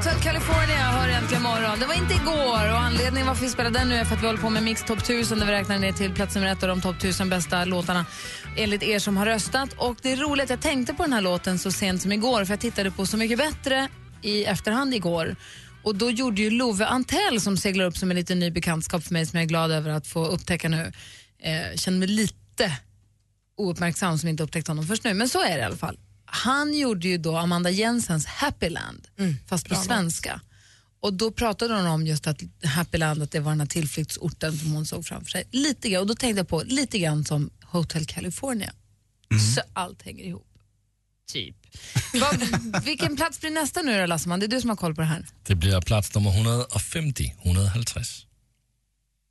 Hotel 0.00 0.20
California 0.20 0.90
hör 0.90 1.08
äntligen 1.08 1.42
morgon. 1.42 1.80
Det 1.80 1.86
var 1.86 1.94
inte 1.94 2.14
igår 2.14 2.70
och 2.72 2.78
anledningen 2.78 3.26
varför 3.26 3.44
vi 3.44 3.50
spelar 3.50 3.70
den 3.70 3.88
nu 3.88 3.94
är 3.94 4.04
för 4.04 4.16
att 4.16 4.22
vi 4.22 4.26
håller 4.26 4.40
på 4.40 4.50
med 4.50 4.62
Mix 4.62 4.84
Top 4.84 4.98
1000 4.98 5.38
där 5.38 5.46
vi 5.46 5.52
räknar 5.52 5.78
ner 5.78 5.92
till 5.92 6.14
plats 6.14 6.34
nummer 6.34 6.48
ett 6.48 6.62
av 6.62 6.68
de 6.68 6.80
topp 6.80 6.96
1000 6.96 7.30
bästa 7.30 7.64
låtarna 7.64 8.06
enligt 8.56 8.82
er 8.82 8.98
som 8.98 9.16
har 9.16 9.26
röstat. 9.26 9.72
Och 9.72 9.96
det 10.02 10.12
är 10.12 10.16
roligt, 10.16 10.50
jag 10.50 10.60
tänkte 10.60 10.94
på 10.94 11.02
den 11.02 11.12
här 11.12 11.20
låten 11.20 11.58
så 11.58 11.72
sent 11.72 12.02
som 12.02 12.12
igår 12.12 12.44
för 12.44 12.52
jag 12.52 12.60
tittade 12.60 12.90
på 12.90 13.06
Så 13.06 13.16
mycket 13.16 13.38
bättre 13.38 13.88
i 14.22 14.44
efterhand 14.44 14.94
igår. 14.94 15.36
Och 15.82 15.94
då 15.94 16.10
gjorde 16.10 16.42
ju 16.42 16.50
Love 16.50 16.86
Antell 16.86 17.40
som 17.40 17.56
seglar 17.56 17.84
upp 17.84 17.96
som 17.96 18.10
en 18.10 18.16
liten 18.16 18.38
ny 18.38 18.50
bekantskap 18.50 19.04
för 19.04 19.12
mig 19.12 19.26
som 19.26 19.36
jag 19.36 19.44
är 19.44 19.48
glad 19.48 19.70
över 19.70 19.90
att 19.90 20.06
få 20.06 20.26
upptäcka 20.26 20.68
nu. 20.68 20.92
Eh, 21.42 21.76
känner 21.76 21.98
mig 21.98 22.08
lite 22.08 22.72
ouppmärksam 23.56 24.18
som 24.18 24.28
inte 24.28 24.42
upptäckt 24.42 24.68
honom 24.68 24.86
först 24.86 25.04
nu, 25.04 25.14
men 25.14 25.28
så 25.28 25.42
är 25.42 25.54
det 25.54 25.60
i 25.60 25.62
alla 25.62 25.76
fall. 25.76 25.96
Han 26.32 26.74
gjorde 26.78 27.08
ju 27.08 27.18
då 27.18 27.36
Amanda 27.36 27.70
Jensens 27.70 28.26
Happyland, 28.26 29.08
fast 29.46 29.68
på 29.68 29.74
svenska. 29.74 30.40
Och 31.02 31.12
då 31.14 31.30
pratade 31.30 31.74
hon 31.74 31.86
om 31.86 32.06
just 32.06 32.26
att 32.26 32.40
Happyland, 32.64 33.22
att 33.22 33.30
det 33.30 33.40
var 33.40 33.52
den 33.52 33.60
här 33.60 33.66
tillflyktsorten 33.66 34.58
som 34.58 34.72
hon 34.72 34.86
såg 34.86 35.06
framför 35.06 35.30
sig. 35.30 35.44
Lite 35.50 35.88
grann, 35.90 36.00
och 36.00 36.06
då 36.06 36.14
tänkte 36.14 36.40
jag 36.40 36.48
på 36.48 36.62
lite 36.66 36.98
grann 36.98 37.24
som 37.24 37.50
Hotel 37.64 38.06
California. 38.06 38.72
Så 39.54 39.60
allt 39.72 40.02
hänger 40.02 40.24
ihop. 40.24 40.46
Typ. 41.32 41.56
Vad- 42.20 42.84
vilken 42.84 43.16
plats 43.16 43.40
blir 43.40 43.50
nästa 43.50 43.82
nu 43.82 44.00
då 44.00 44.06
Lasseman? 44.06 44.40
Det 44.40 44.46
är 44.46 44.48
du 44.48 44.60
som 44.60 44.70
har 44.70 44.76
koll 44.76 44.94
på 44.94 45.00
det 45.00 45.06
här. 45.06 45.26
Det 45.46 45.54
blir 45.54 45.80
plats 45.80 46.14
nummer 46.14 46.30
150, 46.30 47.34
150. 47.44 48.00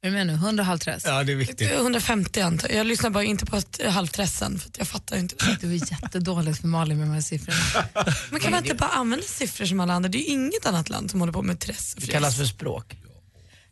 Är 0.01 0.07
du 0.09 0.15
med 0.15 0.27
nu? 0.27 0.33
100 0.33 0.63
halvträs. 0.63 1.03
Ja, 1.05 1.23
det 1.23 1.31
är 1.31 1.35
viktigt. 1.35 1.71
150 1.71 2.41
antar 2.41 2.69
jag. 2.69 2.77
Jag 2.77 2.87
lyssnar 2.87 3.09
bara 3.09 3.23
inte 3.23 3.45
på 3.45 3.61
halvtressen 3.89 4.59
för 4.59 4.69
att 4.69 4.77
jag 4.77 4.87
fattar 4.87 5.17
inte. 5.17 5.35
Det 5.61 5.67
var 5.67 5.73
jättedåligt 5.73 6.61
för 6.61 6.67
Malin 6.67 6.97
med 6.97 7.07
de 7.07 7.13
här 7.13 7.21
siffrorna. 7.21 7.85
Men 8.31 8.39
kan 8.39 8.51
man 8.51 8.63
inte 8.63 8.75
bara 8.75 8.89
använda 8.89 9.25
siffror 9.25 9.65
som 9.65 9.79
alla 9.79 9.93
andra? 9.93 10.09
Det 10.09 10.17
är 10.17 10.19
ju 10.19 10.25
inget 10.25 10.65
annat 10.65 10.89
land 10.89 11.11
som 11.11 11.19
håller 11.19 11.33
på 11.33 11.41
med 11.41 11.59
tress 11.59 11.93
och 11.95 12.01
Det 12.01 12.07
kallas 12.07 12.37
för 12.37 12.45
språk. 12.45 12.97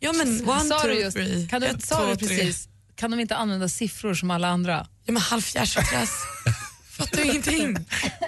Ja 0.00 0.12
men 0.12 0.48
one, 0.48 0.60
Sa 0.64 0.78
two, 0.80 0.88
du 0.88 1.00
just, 1.00 1.16
three. 1.16 1.48
kan 1.50 1.60
du, 1.60 1.66
Ett, 1.66 1.86
sa 1.86 1.96
två, 1.96 2.06
du 2.06 2.16
tre. 2.16 2.28
precis, 2.28 2.68
kan 2.96 3.10
de 3.10 3.20
inte 3.20 3.36
använda 3.36 3.68
siffror 3.68 4.14
som 4.14 4.30
alla 4.30 4.48
andra? 4.48 4.86
Ja 5.04 5.12
men 5.12 5.22
halvfjärs 5.22 5.76
och 5.76 5.84
tress. 5.84 6.10
Fattar 6.90 7.18
ju 7.18 7.24
ingenting. 7.30 7.74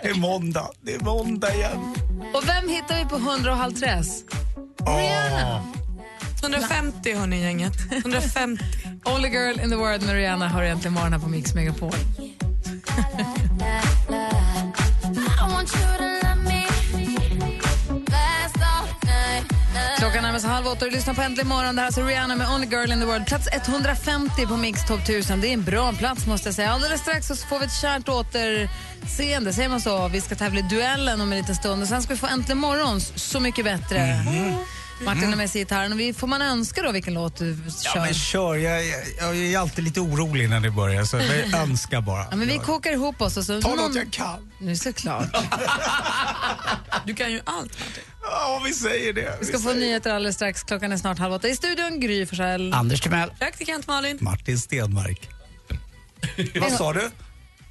Det 0.02 0.08
är 0.08 0.14
måndag. 0.14 0.70
Det 0.82 0.94
är 0.94 1.00
måndag 1.00 1.54
igen. 1.54 1.94
Och 2.34 2.48
vem 2.48 2.68
hittar 2.68 2.98
vi 3.04 3.08
på 3.10 3.16
100 3.16 3.52
och 3.52 3.58
halvträs? 3.58 4.22
Rihanna. 4.86 5.79
150 6.42 7.14
hörni 7.14 7.40
gänget. 7.42 7.72
150. 7.90 8.64
Only 9.04 9.28
girl 9.28 9.60
in 9.60 9.70
the 9.70 9.76
world 9.76 10.02
med 10.02 10.14
Rihanna 10.14 10.48
har 10.48 10.62
egentligen 10.62 10.94
morgon 10.94 11.12
här 11.12 11.20
på 11.20 11.28
Mix 11.28 11.54
Megapol. 11.54 11.92
Klockan 19.98 20.22
närmar 20.22 20.38
sig 20.38 20.50
halv 20.50 20.66
åtta 20.66 20.84
och 20.84 20.90
du 20.90 20.96
lyssnar 20.96 21.14
på 21.14 21.22
Äntligen 21.22 21.48
morgon. 21.48 21.76
Det 21.76 21.80
här 21.80 21.82
är 21.82 21.86
alltså 21.86 22.02
Rihanna 22.02 22.36
med 22.36 22.50
Only 22.54 22.66
girl 22.66 22.92
in 22.92 23.00
the 23.00 23.06
world. 23.06 23.26
Plats 23.26 23.48
150 23.52 24.46
på 24.46 24.56
Mix 24.56 24.86
Top 24.86 25.00
1000. 25.00 25.40
Det 25.40 25.48
är 25.48 25.52
en 25.52 25.64
bra 25.64 25.92
plats 25.92 26.26
måste 26.26 26.48
jag 26.48 26.54
säga. 26.54 26.72
Alldeles 26.72 27.00
strax 27.00 27.26
så 27.26 27.36
får 27.36 27.58
vi 27.58 27.64
ett 27.64 27.80
kärt 27.80 28.08
återseende, 28.08 29.52
säger 29.52 29.68
man 29.68 29.80
så? 29.80 30.08
Vi 30.08 30.20
ska 30.20 30.34
tävla 30.34 30.60
i 30.60 30.62
duellen 30.62 31.20
om 31.20 31.32
en 31.32 31.38
liten 31.38 31.54
stund 31.54 31.82
och 31.82 31.88
sen 31.88 32.02
ska 32.02 32.14
vi 32.14 32.20
få 32.20 32.26
Äntligen 32.26 32.58
morgons 32.58 33.12
Så 33.16 33.40
mycket 33.40 33.64
bättre. 33.64 34.14
Mhm. 34.14 34.54
Martin 35.04 35.28
har 35.28 35.36
med 35.36 35.50
sig 35.50 35.60
gitarren. 35.60 35.92
Och 35.92 36.00
vi- 36.00 36.12
Får 36.14 36.26
man 36.26 36.42
önska 36.42 36.82
då 36.82 36.92
vilken 36.92 37.14
låt 37.14 37.36
du 37.36 37.56
Ja, 37.84 37.90
kör? 37.94 38.00
men 38.00 38.14
kör. 38.14 38.56
Jag, 38.56 38.86
jag, 38.86 38.96
jag 39.20 39.36
är 39.36 39.58
alltid 39.58 39.84
lite 39.84 40.00
orolig 40.00 40.50
när 40.50 40.60
det 40.60 40.70
börjar, 40.70 41.04
så 41.04 41.16
jag 41.16 41.54
önskar 41.62 42.00
bara. 42.00 42.26
Ja, 42.30 42.36
men 42.36 42.48
vi 42.48 42.58
kokar 42.58 42.90
ihop 42.92 43.20
oss 43.20 43.36
och 43.36 43.44
så... 43.44 43.60
Ta 43.62 43.74
något 43.74 43.94
jag 43.94 44.12
kan. 44.12 44.50
Nu 44.60 44.76
såklart. 44.76 45.26
Du 47.06 47.14
kan 47.14 47.32
ju 47.32 47.40
allt 47.44 47.78
Martin. 47.78 48.02
Ja, 48.22 48.62
vi 48.66 48.72
säger 48.74 49.12
det. 49.12 49.36
Vi 49.40 49.46
ska 49.46 49.58
få 49.58 49.72
nyheter 49.72 50.14
alldeles 50.14 50.36
strax. 50.36 50.62
Klockan 50.62 50.92
är 50.92 50.96
snart 50.96 51.18
halv 51.18 51.32
åtta. 51.34 51.48
I 51.48 51.56
studion 51.56 52.00
Gry 52.00 52.26
Forssell. 52.26 52.74
Anders 52.74 53.00
Timell. 53.00 53.30
Praktikant 53.38 53.86
Malin. 53.86 54.18
Martin 54.20 54.58
Stenmark. 54.58 55.28
Vad 56.60 56.72
sa 56.72 56.92
du? 56.92 57.10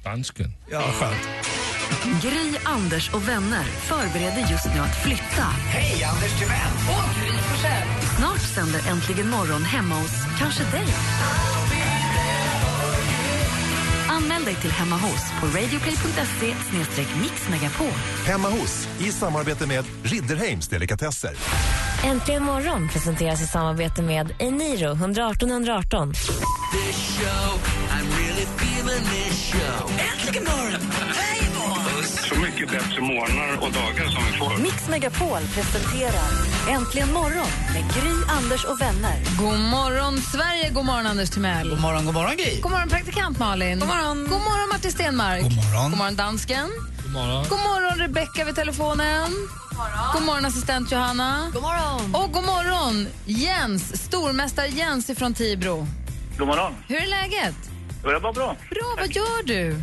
Dansken. 0.04 0.52
Ja, 0.70 0.92
skönt. 0.92 1.16
Gry, 2.22 2.56
Anders 2.64 3.10
och 3.14 3.28
vänner 3.28 3.64
förbereder 3.64 4.46
just 4.50 4.66
nu 4.74 4.80
att 4.80 5.02
flytta. 5.02 5.42
Hej, 5.66 6.04
Anders 6.04 6.38
Timell. 6.38 6.72
Snart 8.16 8.40
sänder 8.54 8.90
Äntligen 8.90 9.30
morgon 9.30 9.62
hemma 9.64 9.94
hos 9.94 10.12
kanske 10.38 10.62
dig. 10.62 10.86
Anmäl 14.08 14.44
dig 14.44 14.54
till 14.54 14.70
Hemma 14.70 14.96
hos 14.96 15.32
på 15.40 15.46
radioplay.se 15.46 16.54
mixmegapol. 17.22 17.98
Hemma 18.26 18.48
hos, 18.48 18.88
i 18.98 19.12
samarbete 19.12 19.66
med 19.66 19.84
Ridderheims 20.02 20.68
Delikatesser. 20.68 21.30
Äntligen 22.04 22.42
morgon 22.42 22.88
presenteras 22.88 23.42
i 23.42 23.46
samarbete 23.46 24.02
med 24.02 24.34
Eniro 24.38 24.92
118 24.92 25.50
118. 25.50 26.12
Äntligen 29.98 30.44
morgon! 30.44 31.39
Så 32.34 32.40
mycket 32.40 32.70
bättre 32.70 33.00
morgnar 33.00 33.52
och 33.54 33.72
dagar 33.72 34.08
som 34.08 34.22
vi 34.26 34.38
får. 34.38 34.62
Mix 34.62 34.88
Megapol 34.88 35.40
presenterar 35.54 36.30
Äntligen 36.68 37.12
morgon 37.12 37.46
med 37.72 37.84
Gry, 37.94 38.12
Anders 38.28 38.64
och 38.64 38.80
vänner. 38.80 39.16
God 39.38 39.58
morgon, 39.58 40.18
Sverige. 40.20 40.70
God 40.70 40.84
morgon, 40.84 41.06
Anders 41.06 41.30
Timell. 41.30 41.70
God 41.70 41.80
morgon, 41.80 42.04
god 42.04 42.14
morgon 42.14 42.36
Gry. 42.36 42.60
God 42.60 42.70
morgon, 42.72 42.88
praktikant 42.88 43.38
Malin. 43.38 43.78
God 43.78 43.88
morgon. 43.88 44.18
God 44.30 44.40
morgon, 44.40 44.68
Martin 44.68 44.92
Stenmark. 44.92 45.42
God 45.42 45.52
morgon. 45.56 45.90
God 45.90 45.98
morgon, 45.98 46.16
dansken. 46.16 46.68
God 47.02 47.12
morgon. 47.12 47.44
God 47.48 47.58
morgon, 47.58 47.98
Rebecka 47.98 48.44
vid 48.44 48.54
telefonen. 48.54 49.30
God 50.14 50.22
morgon, 50.22 50.44
assistent 50.44 50.92
Johanna. 50.92 51.50
God 51.54 51.62
morgon. 51.62 52.14
Och 52.14 52.32
god 52.32 52.44
morgon, 52.44 53.06
Jens, 53.24 54.02
stormästare 54.06 54.66
Jens 54.68 55.10
från 55.18 55.34
Tibro. 55.34 55.86
God 56.38 56.46
morgon. 56.48 56.72
Hur 56.88 56.96
är 56.96 57.06
läget? 57.06 57.54
Det 58.02 58.08
är 58.08 58.20
bara 58.20 58.32
bra. 58.32 58.56
Bra, 58.70 58.94
vad 58.98 59.12
gör 59.16 59.42
du? 59.46 59.80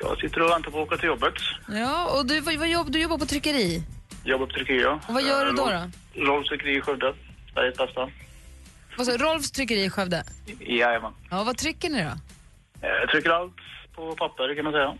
Jag 0.00 0.20
sitter 0.20 0.42
och 0.42 0.50
väntar 0.50 0.70
på 0.70 0.78
att 0.82 0.86
åka 0.86 0.96
till 0.96 1.06
jobbet. 1.08 1.34
Ja, 1.68 2.18
och 2.18 2.26
du, 2.26 2.40
vad, 2.40 2.54
vad 2.54 2.68
jobb, 2.68 2.90
du 2.92 3.00
jobbar 3.02 3.18
på 3.18 3.26
tryckeri. 3.26 3.82
Jobbar 4.24 4.46
på 4.46 4.52
tryckeri, 4.52 4.82
ja. 4.82 5.00
Och 5.08 5.14
vad 5.14 5.22
gör 5.22 5.46
du 5.46 5.52
då? 5.52 5.70
då? 6.14 6.22
Rolfs 6.26 6.48
tryckeri 6.48 6.76
i 6.76 6.80
Skövde. 6.80 7.14
Sveriges 7.54 7.76
bästa. 7.76 8.10
Vad 8.96 9.06
sa 9.06 9.12
du? 9.12 9.18
Rolfs 9.24 9.50
tryckeri 9.50 9.84
i 9.84 9.90
Skövde. 9.90 10.24
Jajamän. 10.60 11.12
Ja, 11.30 11.44
vad 11.44 11.56
trycker 11.56 11.90
ni 11.90 12.02
då? 12.02 12.10
Jag 12.80 13.08
trycker 13.08 13.30
allt 13.30 13.52
på 13.94 14.14
papper 14.16 14.54
kan 14.54 14.64
man 14.64 14.72
säga. 14.72 14.94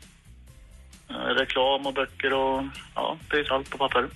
Eh, 1.11 1.14
Reklam 1.35 1.87
och 1.87 1.95
böcker 1.95 2.33
och 2.33 2.64
ja, 2.95 3.16
är 3.30 3.52
allt 3.52 3.71
på 3.71 3.78
papper. 3.78 4.09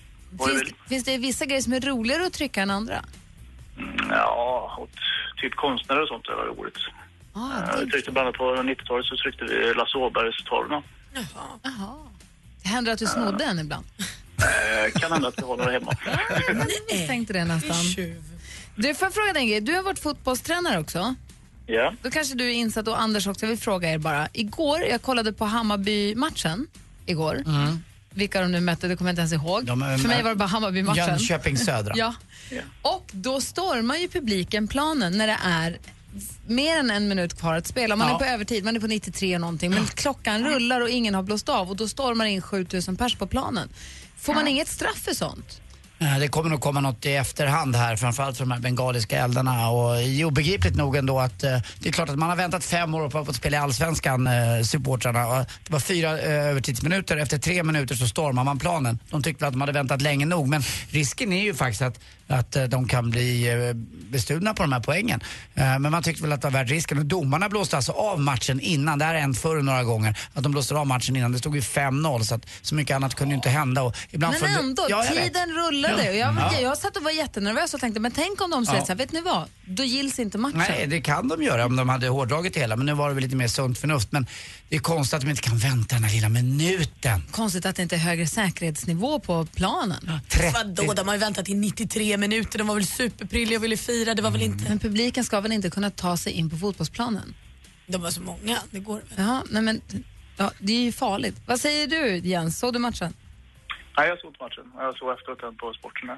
Finns, 0.49 0.63
finns 0.89 1.05
det 1.05 1.19
vissa 1.19 1.45
grejer 1.45 1.63
som 1.63 1.73
är 1.73 1.81
roligare 1.81 2.27
att 2.27 2.33
trycka 2.33 2.63
än 2.63 2.71
andra? 2.71 3.05
Mm, 3.79 3.97
Ja, 4.11 4.77
och 4.79 4.91
typ 5.37 5.55
konstnärer 5.55 6.03
och 6.03 6.09
sånt 6.09 6.29
var 6.29 6.45
roligt. 6.45 6.79
Ah, 7.37 7.59
Eh, 7.59 7.79
Vi 7.79 7.85
det, 7.85 7.91
tryckte 7.91 8.11
bland 8.11 8.27
annat 8.29 8.39
på 8.39 8.45
90-talet 8.45 9.07
så 9.07 9.17
tryckte 9.17 9.45
vi 9.45 9.75
Lasse 9.75 9.99
Åbergs 9.99 10.45
Torna. 10.45 10.83
aha. 11.67 11.99
det 12.63 12.69
händer 12.69 12.93
att 12.93 12.99
du 12.99 13.07
snodde 13.07 13.45
en 13.45 13.59
ibland. 13.59 13.85
Eh, 13.99 15.01
Kan 15.01 15.13
hända 15.13 15.29
att 15.29 15.39
vi 15.39 15.43
har 15.43 15.57
några 15.57 15.71
hemma. 15.73 15.97
Jag 16.91 17.07
tänkte 17.07 17.33
det 17.33 17.45
nästan. 17.45 17.77
Du, 18.77 18.95
får 18.95 19.07
jag 19.07 19.15
fråga 19.15 19.33
dig 19.33 19.43
en 19.43 19.49
grej? 19.49 19.61
Du 19.61 19.75
har 19.75 19.83
varit 19.83 19.99
fotbollstränare 19.99 20.79
också. 20.79 21.15
Ja. 21.67 21.93
Då 22.03 22.11
kanske 22.11 22.35
du 22.35 22.45
är 22.45 22.53
insatt 22.55 22.89
och 22.89 23.01
Anders 23.01 23.27
också. 23.27 23.45
Jag 23.47 23.51
vill 23.51 23.59
fråga 23.59 23.91
er 23.93 23.99
bara. 23.99 24.29
Igår, 24.33 24.81
jag 24.91 25.03
kollade 25.03 25.33
på 25.33 25.45
Hammarby-matchen 25.45 26.67
igår. 27.07 27.43
Vilka 28.11 28.41
de 28.41 28.53
nu 28.53 28.61
mötte, 28.61 28.89
det 28.89 28.97
kommer 28.97 29.09
jag 29.09 29.13
inte 29.13 29.21
ens 29.21 29.33
ihåg. 29.33 29.65
De 29.67 29.81
För 30.01 30.09
mig 30.09 30.23
var 30.23 30.31
det 30.31 30.37
bara 30.37 30.49
Hammarby-matchen. 30.49 31.07
Jönköping 31.09 31.57
Södra. 31.59 31.93
Ja. 31.97 32.15
Och 32.83 33.11
då 33.13 33.41
stormar 33.41 33.97
ju 33.97 34.09
publiken 34.09 34.69
planen 34.69 35.19
när 35.19 35.27
det 35.27 35.39
är 35.45 35.79
mer 36.47 36.79
än 36.79 36.91
en 36.91 37.09
minut 37.09 37.39
kvar 37.41 37.55
att 37.55 37.67
spela. 37.67 37.97
Man 37.97 38.09
Ja. 38.09 38.15
är 38.15 38.19
på 38.19 38.25
övertid, 38.25 38.65
man 38.65 38.77
är 38.77 38.81
på 38.81 38.87
93 38.87 39.39
någonting. 39.39 39.71
Men 39.71 39.87
klockan 39.87 40.45
rullar 40.45 40.81
och 40.81 40.89
ingen 40.89 41.15
har 41.15 41.23
blåst 41.23 41.49
av 41.49 41.71
och 41.71 41.77
då 41.77 41.89
stormar 41.89 42.25
in 42.27 42.43
7000 42.43 42.97
pers 42.97 43.17
på 43.17 43.27
planen. 43.27 43.69
Får 44.19 44.35
man 44.35 44.49
inget 44.49 44.69
straff 44.69 44.97
för 45.05 45.15
sånt? 45.15 45.61
Det 46.21 46.29
kommer 46.29 46.51
nog 46.51 46.61
komma 46.61 46.81
något 46.81 47.07
i 47.07 47.13
efterhand 47.15 47.77
här, 47.77 47.97
framförallt 47.97 48.37
för 48.37 48.45
de 48.45 48.51
här 48.51 48.61
bengaliska 48.61 49.19
eldarna. 49.25 49.69
Och 49.71 49.97
obegripligt 50.27 50.77
nog 50.77 50.97
ändå 50.97 51.21
att 51.21 51.45
eh, 51.45 51.59
det 51.79 51.89
är 51.89 51.93
klart 51.93 52.09
att 52.09 52.19
man 52.19 52.29
har 52.29 52.37
väntat 52.37 52.65
fem 52.65 52.95
år 52.95 53.09
på 53.11 53.19
att 53.19 53.37
spela 53.37 53.57
i 53.57 53.61
Allsvenskan, 53.61 54.27
eh, 54.27 54.63
supportrarna. 54.65 55.39
Det 55.39 55.71
var 55.73 55.81
fyra 55.81 56.19
eh, 56.21 56.33
övertidsminuter, 56.49 57.17
efter 57.17 57.39
tre 57.39 57.63
minuter 57.63 57.95
så 57.95 58.09
stormar 58.09 58.45
man 58.45 58.59
planen. 58.59 58.99
De 59.11 59.23
tyckte 59.23 59.47
att 59.47 59.53
de 59.53 59.61
hade 59.61 59.73
väntat 59.73 60.03
länge 60.03 60.27
nog, 60.27 60.49
men 60.49 60.63
risken 60.91 61.33
är 61.33 61.43
ju 61.43 61.55
faktiskt 61.55 61.83
att 61.83 62.01
att 62.29 62.57
eh, 62.57 62.65
de 62.65 62.89
kan 62.89 63.11
bli 63.11 63.49
eh, 63.69 63.75
bestulna 64.11 64.55
på 64.55 64.63
de 64.63 64.73
här 64.73 64.81
poängen. 64.81 65.21
Eh, 65.55 65.79
Men 65.79 65.91
man 65.93 66.03
tyckte 66.03 66.23
väl 66.23 66.33
att 66.33 66.43
det 66.43 66.47
var 66.51 66.53
värt 66.61 66.71
risken. 66.71 66.99
Och 66.99 67.07
domarna 67.07 67.49
blåste 67.49 67.77
alltså 67.77 67.93
av 67.93 68.21
matchen 68.21 68.61
innan. 68.61 68.99
Det 68.99 69.05
här 69.05 69.15
har 69.15 69.21
hänt 69.21 69.39
förr 69.39 69.63
några 69.63 69.83
gånger. 69.85 70.19
Att 70.35 70.43
de 70.43 70.53
blåste 70.53 70.75
av 70.75 70.87
matchen 70.87 71.17
innan. 71.17 71.33
Det 71.33 71.39
stod 71.39 71.55
ju 71.55 71.61
5-0 71.61 72.21
så 72.23 72.35
att 72.35 72.47
så 72.63 72.75
mycket 72.75 72.97
annat 72.97 73.15
kunde 73.15 73.33
ju 73.33 73.37
inte 73.37 73.49
hända. 73.51 73.83
Och 73.83 73.97
ibland 74.11 74.35
Men 74.41 74.55
ändå, 74.59 74.87
Ja, 74.91 75.05
jag 75.05 75.15
vet. 75.15 75.25
tiden 75.25 75.51
rullade. 75.53 76.03
Ja. 76.05 76.31
Och 76.31 76.37
jag, 76.37 76.53
Ja. 76.55 76.61
jag 76.61 76.79
satt 76.79 76.97
och 76.97 77.03
var 77.03 77.11
jättenervös 77.11 77.75
och 77.75 77.81
tänkte, 77.81 78.01
men 78.01 78.13
tänk 78.13 78.41
om 78.41 78.51
de 78.51 78.67
säger 78.67 78.79
Ja. 78.79 78.85
så 78.87 78.93
här, 78.93 78.97
vet 78.99 79.13
ni 79.13 79.21
vad? 79.21 79.45
Då 79.67 79.85
gills 79.85 80.19
inte 80.19 80.39
matchen. 80.39 80.59
Nej, 80.59 80.87
det 80.87 81.01
kan 81.01 81.29
de 81.29 81.43
göra 81.43 81.67
om 81.67 81.77
de 81.77 81.89
hade 81.89 82.09
hårdragit 82.09 82.55
det 82.55 82.61
hela. 82.61 82.77
Men 82.77 82.87
nu 82.87 82.93
var 82.95 83.09
det 83.09 83.15
väl 83.15 83.25
lite 83.25 83.37
mer 83.37 83.49
sunt 83.49 83.79
förnuft. 83.79 84.13
Men 84.13 84.27
det 84.69 84.77
är 84.77 84.81
konstigt 84.81 85.15
att 85.15 85.21
de 85.21 85.31
inte 85.31 85.43
kan 85.43 85.59
vänta 85.59 85.95
den 85.95 86.05
här 86.05 86.15
lilla 86.15 86.29
minuten. 86.29 87.23
Konstigt 87.31 87.67
att 87.67 87.77
det 87.77 87.83
inte 87.83 87.95
är 87.97 87.99
högre 87.99 88.27
säkerhetsnivå 88.27 89.19
på 89.21 89.47
planen. 89.55 90.11
30. 90.29 90.53
Vadå, 90.55 90.93
de 90.93 91.09
har 91.09 91.15
ju 91.15 91.21
väntat 91.21 91.49
i 91.49 91.55
93 91.55 92.14
minuter, 92.19 92.59
de 92.59 92.67
var 92.67 92.75
väl 92.75 92.87
superprilliga 92.87 93.59
och 93.59 93.65
ville 93.65 93.77
fira, 93.77 94.15
det 94.15 94.23
var 94.23 94.31
väl 94.31 94.43
inte... 94.43 94.69
Men 94.69 94.79
publiken 94.79 95.25
ska 95.25 95.41
väl 95.41 95.53
inte 95.53 95.71
kunna 95.71 95.91
ta 95.91 96.17
sig 96.17 96.33
in 96.33 96.51
på 96.51 96.57
fotbollsplanen? 96.57 97.35
De 97.87 98.03
var 98.03 98.11
så 98.11 98.23
många, 98.23 98.59
det 98.71 98.79
går 98.79 98.95
väl. 98.95 99.03
Jaha, 99.17 99.43
nej 99.51 99.63
men 99.63 99.81
ja, 100.37 100.51
det 100.59 100.73
är 100.73 100.81
ju 100.83 100.93
farligt. 100.93 101.37
Vad 101.47 101.61
säger 101.61 101.87
du 101.87 102.17
Jens, 102.17 102.59
såg 102.59 102.73
du 102.73 102.79
matchen? 102.79 103.13
Nej, 103.97 104.09
jag 104.09 104.21
såg 104.21 104.31
inte 104.31 104.43
matchen. 104.43 104.73
Jag 104.79 104.99
såg 104.99 105.13
efteråt 105.13 105.41
den 105.41 105.57
på 105.57 105.73
sporten. 105.73 106.09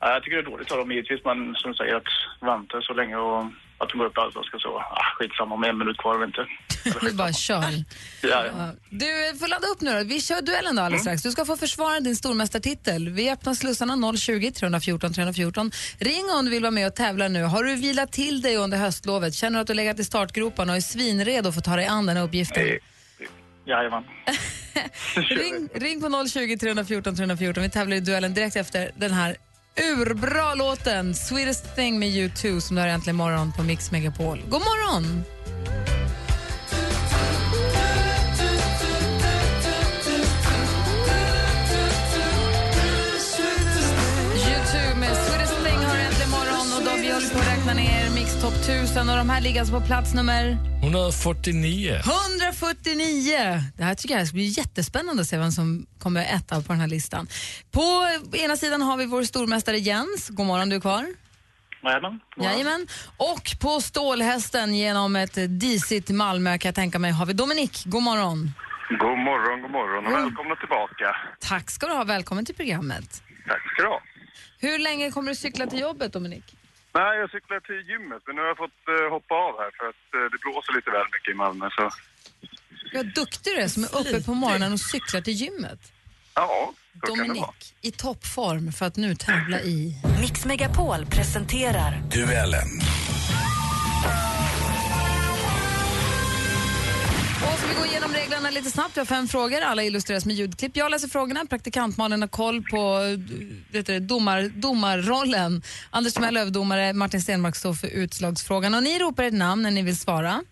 Ja, 0.00 0.12
Jag 0.12 0.22
tycker 0.22 0.36
det 0.36 0.42
är 0.42 0.50
dåligt 0.50 0.70
av 0.72 0.78
dem 0.78 0.92
givetvis, 0.92 1.20
men 1.24 1.54
som 1.54 1.70
du 1.70 1.76
säger 1.76 1.94
att 1.94 2.12
vänta 2.40 2.80
så 2.82 2.92
länge 2.94 3.16
och 3.16 3.44
att 3.78 3.88
de 3.88 3.98
går 3.98 4.06
upp 4.06 4.18
i 4.18 4.20
allsvenskan 4.20 4.60
så, 4.60 4.68
ah, 4.68 5.04
skitsamma 5.18 5.54
om 5.54 5.64
en 5.64 5.78
minut 5.78 5.98
kvar 5.98 6.14
eller 6.14 6.26
inte. 6.26 6.46
Vi 7.06 7.12
bara 7.12 7.32
kör. 7.32 7.84
Ja, 8.22 8.46
ja. 8.46 8.70
Du 8.90 9.38
får 9.38 9.48
ladda 9.48 9.66
upp 9.66 9.80
nu 9.80 9.92
då. 9.98 10.04
Vi 10.04 10.20
kör 10.20 10.42
duellen 10.42 10.76
då 10.76 10.82
alldeles 10.82 11.02
strax. 11.02 11.22
Du 11.22 11.30
ska 11.30 11.44
få 11.44 11.56
försvara 11.56 12.00
din 12.00 12.16
stormästartitel. 12.16 13.08
Vi 13.08 13.30
öppnar 13.30 13.54
slussarna 13.54 14.16
020 14.16 14.50
314 14.50 15.12
314. 15.12 15.70
Ring 15.98 16.24
om 16.38 16.44
du 16.44 16.50
vill 16.50 16.62
vara 16.62 16.70
med 16.70 16.86
och 16.86 16.94
tävla 16.94 17.28
nu. 17.28 17.42
Har 17.42 17.64
du 17.64 17.74
vilat 17.74 18.12
till 18.12 18.40
dig 18.42 18.56
under 18.56 18.78
höstlovet? 18.78 19.34
Känner 19.34 19.58
du 19.58 19.60
att 19.60 19.66
du 19.66 19.74
legat 19.74 19.98
i 19.98 20.04
startgroparna 20.04 20.72
och 20.72 20.76
är 20.76 20.80
svinredo 20.80 21.52
för 21.52 21.58
att 21.58 21.64
ta 21.64 21.76
dig 21.76 21.86
an 21.86 22.06
den 22.06 22.16
här 22.16 22.24
uppgiften? 22.24 22.62
Nej. 22.62 22.80
Jajamän. 23.66 24.04
Ring, 25.14 25.68
ring 25.74 26.00
på 26.00 26.26
020 26.28 26.56
314 26.56 27.16
314. 27.16 27.62
Vi 27.62 27.70
tävlar 27.70 27.96
i 27.96 28.00
duellen 28.00 28.34
direkt 28.34 28.56
efter 28.56 28.90
den 28.96 29.12
här 29.12 29.36
urbra 29.78 30.54
låten 30.54 31.14
Sweetest 31.14 31.76
thing 31.76 31.98
med 31.98 32.08
U2 32.08 32.60
som 32.60 32.76
du 32.76 32.82
har 32.82 32.88
äntligen 32.88 33.16
morgon 33.16 33.52
på 33.52 33.62
Mix 33.62 33.90
Megapol. 33.90 34.42
God 34.48 34.60
morgon! 34.60 35.24
U2 44.34 44.98
med 45.00 45.16
Sweetest 45.16 45.64
thing 45.64 45.78
har 45.78 45.96
du 45.96 46.02
äntligen 46.02 46.30
morgon 46.30 46.72
och 46.76 46.84
då 46.84 47.02
vi 47.02 47.12
håller 47.12 47.28
på 47.28 47.38
att 47.38 47.58
räkna 47.58 47.74
ner 47.74 48.10
Mix 48.38 48.50
Top 48.50 48.76
1000 48.76 49.08
och 49.08 49.16
de 49.16 49.30
här 49.30 49.40
ligger 49.40 49.60
alltså 49.60 49.80
på 49.80 49.86
plats 49.86 50.14
nummer 50.14 50.56
149. 50.82 52.00
149! 52.40 53.62
Det 53.76 53.84
här 53.84 53.94
tycker 53.94 54.18
jag 54.18 54.26
ska 54.26 54.34
bli 54.34 54.44
jättespännande 54.44 55.22
att 55.22 55.28
se 55.28 55.38
vem 55.38 55.50
som 55.50 55.86
kommer 55.98 56.20
etta 56.20 56.62
på 56.62 56.72
den 56.72 56.80
här 56.80 56.88
listan. 56.88 57.28
På 57.70 58.08
ena 58.32 58.56
sidan 58.56 58.82
har 58.82 58.96
vi 58.96 59.06
vår 59.06 59.22
stormästare 59.22 59.78
Jens. 59.78 60.28
God 60.28 60.46
morgon, 60.46 60.68
du 60.68 60.76
är 60.76 60.80
kvar? 60.80 61.06
Jajamän. 61.82 62.20
Jajamän. 62.36 62.86
Och 63.16 63.42
på 63.60 63.80
stålhästen 63.80 64.74
genom 64.74 65.16
ett 65.16 65.60
disigt 65.60 66.10
Malmö 66.10 66.58
kan 66.58 66.68
jag 66.68 66.74
tänka 66.74 66.98
mig 66.98 67.10
har 67.10 67.26
vi 67.26 67.32
Dominik. 67.32 67.84
God 67.84 68.02
morgon. 68.02 68.52
God 68.88 69.18
morgon, 69.18 69.62
god 69.62 69.70
morgon 69.70 70.06
och 70.06 70.12
välkomna 70.12 70.56
tillbaka. 70.56 71.16
Tack 71.40 71.70
ska 71.70 71.86
du 71.86 71.92
ha. 71.92 72.04
Välkommen 72.04 72.44
till 72.44 72.54
programmet. 72.54 73.22
Tack 73.48 73.62
ska 73.72 73.82
du 73.82 73.88
ha. 73.88 74.00
Hur 74.58 74.78
länge 74.78 75.10
kommer 75.10 75.28
du 75.28 75.34
cykla 75.34 75.66
till 75.66 75.80
jobbet, 75.80 76.12
Dominik? 76.12 76.57
Nej, 76.94 77.18
jag 77.18 77.30
cyklar 77.30 77.60
till 77.60 77.90
gymmet 77.90 78.22
men 78.26 78.36
nu 78.36 78.40
har 78.42 78.48
jag 78.48 78.56
fått 78.56 78.82
eh, 78.88 79.10
hoppa 79.10 79.34
av 79.34 79.54
här 79.62 79.70
för 79.78 79.84
att 79.92 80.04
eh, 80.14 80.24
det 80.32 80.38
blåser 80.44 80.72
lite 80.76 80.90
väl 80.90 81.06
mycket 81.12 81.32
i 81.32 81.34
Malmö 81.34 81.68
så 81.70 81.90
Vad 82.94 83.06
duktig 83.14 83.54
du 83.54 83.60
är 83.60 83.68
som 83.68 83.84
är 83.84 83.96
uppe 84.00 84.24
på 84.24 84.34
morgonen 84.34 84.72
och 84.72 84.80
cyklar 84.80 85.20
till 85.20 85.32
gymmet. 85.32 85.80
ja, 86.34 86.72
så 87.00 87.06
kan 87.06 87.16
det 87.18 87.22
vara. 87.22 87.28
Dominik, 87.28 87.74
i 87.80 87.90
toppform 87.90 88.72
för 88.72 88.86
att 88.86 88.96
nu 88.96 89.14
tävla 89.14 89.60
i... 89.60 89.94
Mix 90.20 90.44
Megapol 90.44 91.06
presenterar 91.06 91.92
Duellen. 92.14 92.68
Och 97.42 97.58
ska 97.58 97.68
vi 97.68 97.74
gå 97.74 97.86
igenom 97.86 98.12
reglerna 98.12 98.50
lite 98.50 98.70
snabbt? 98.70 98.96
Vi 98.96 99.00
har 99.00 99.06
fem 99.06 99.28
frågor, 99.28 99.60
alla 99.60 99.82
illustreras 99.82 100.26
med 100.26 100.36
ljudklipp. 100.36 100.76
Jag 100.76 100.90
läser 100.90 101.08
frågorna, 101.08 101.46
praktikantmalen 101.46 102.20
har 102.20 102.28
koll 102.28 102.62
på 102.62 103.00
vet 103.72 103.86
du, 103.86 104.00
domar, 104.00 104.42
domarrollen. 104.42 105.62
Anders 105.90 106.14
Timell 106.14 106.36
är 106.36 106.40
överdomare, 106.40 106.92
Martin 106.92 107.22
Stenmark 107.22 107.56
står 107.56 107.74
för 107.74 107.86
utslagsfrågan. 107.86 108.74
Och 108.74 108.82
ni 108.82 108.98
ropar 108.98 109.24
ett 109.24 109.34
namn 109.34 109.62
när 109.62 109.70
ni 109.70 109.82
vill 109.82 109.96
svara. 109.96 110.42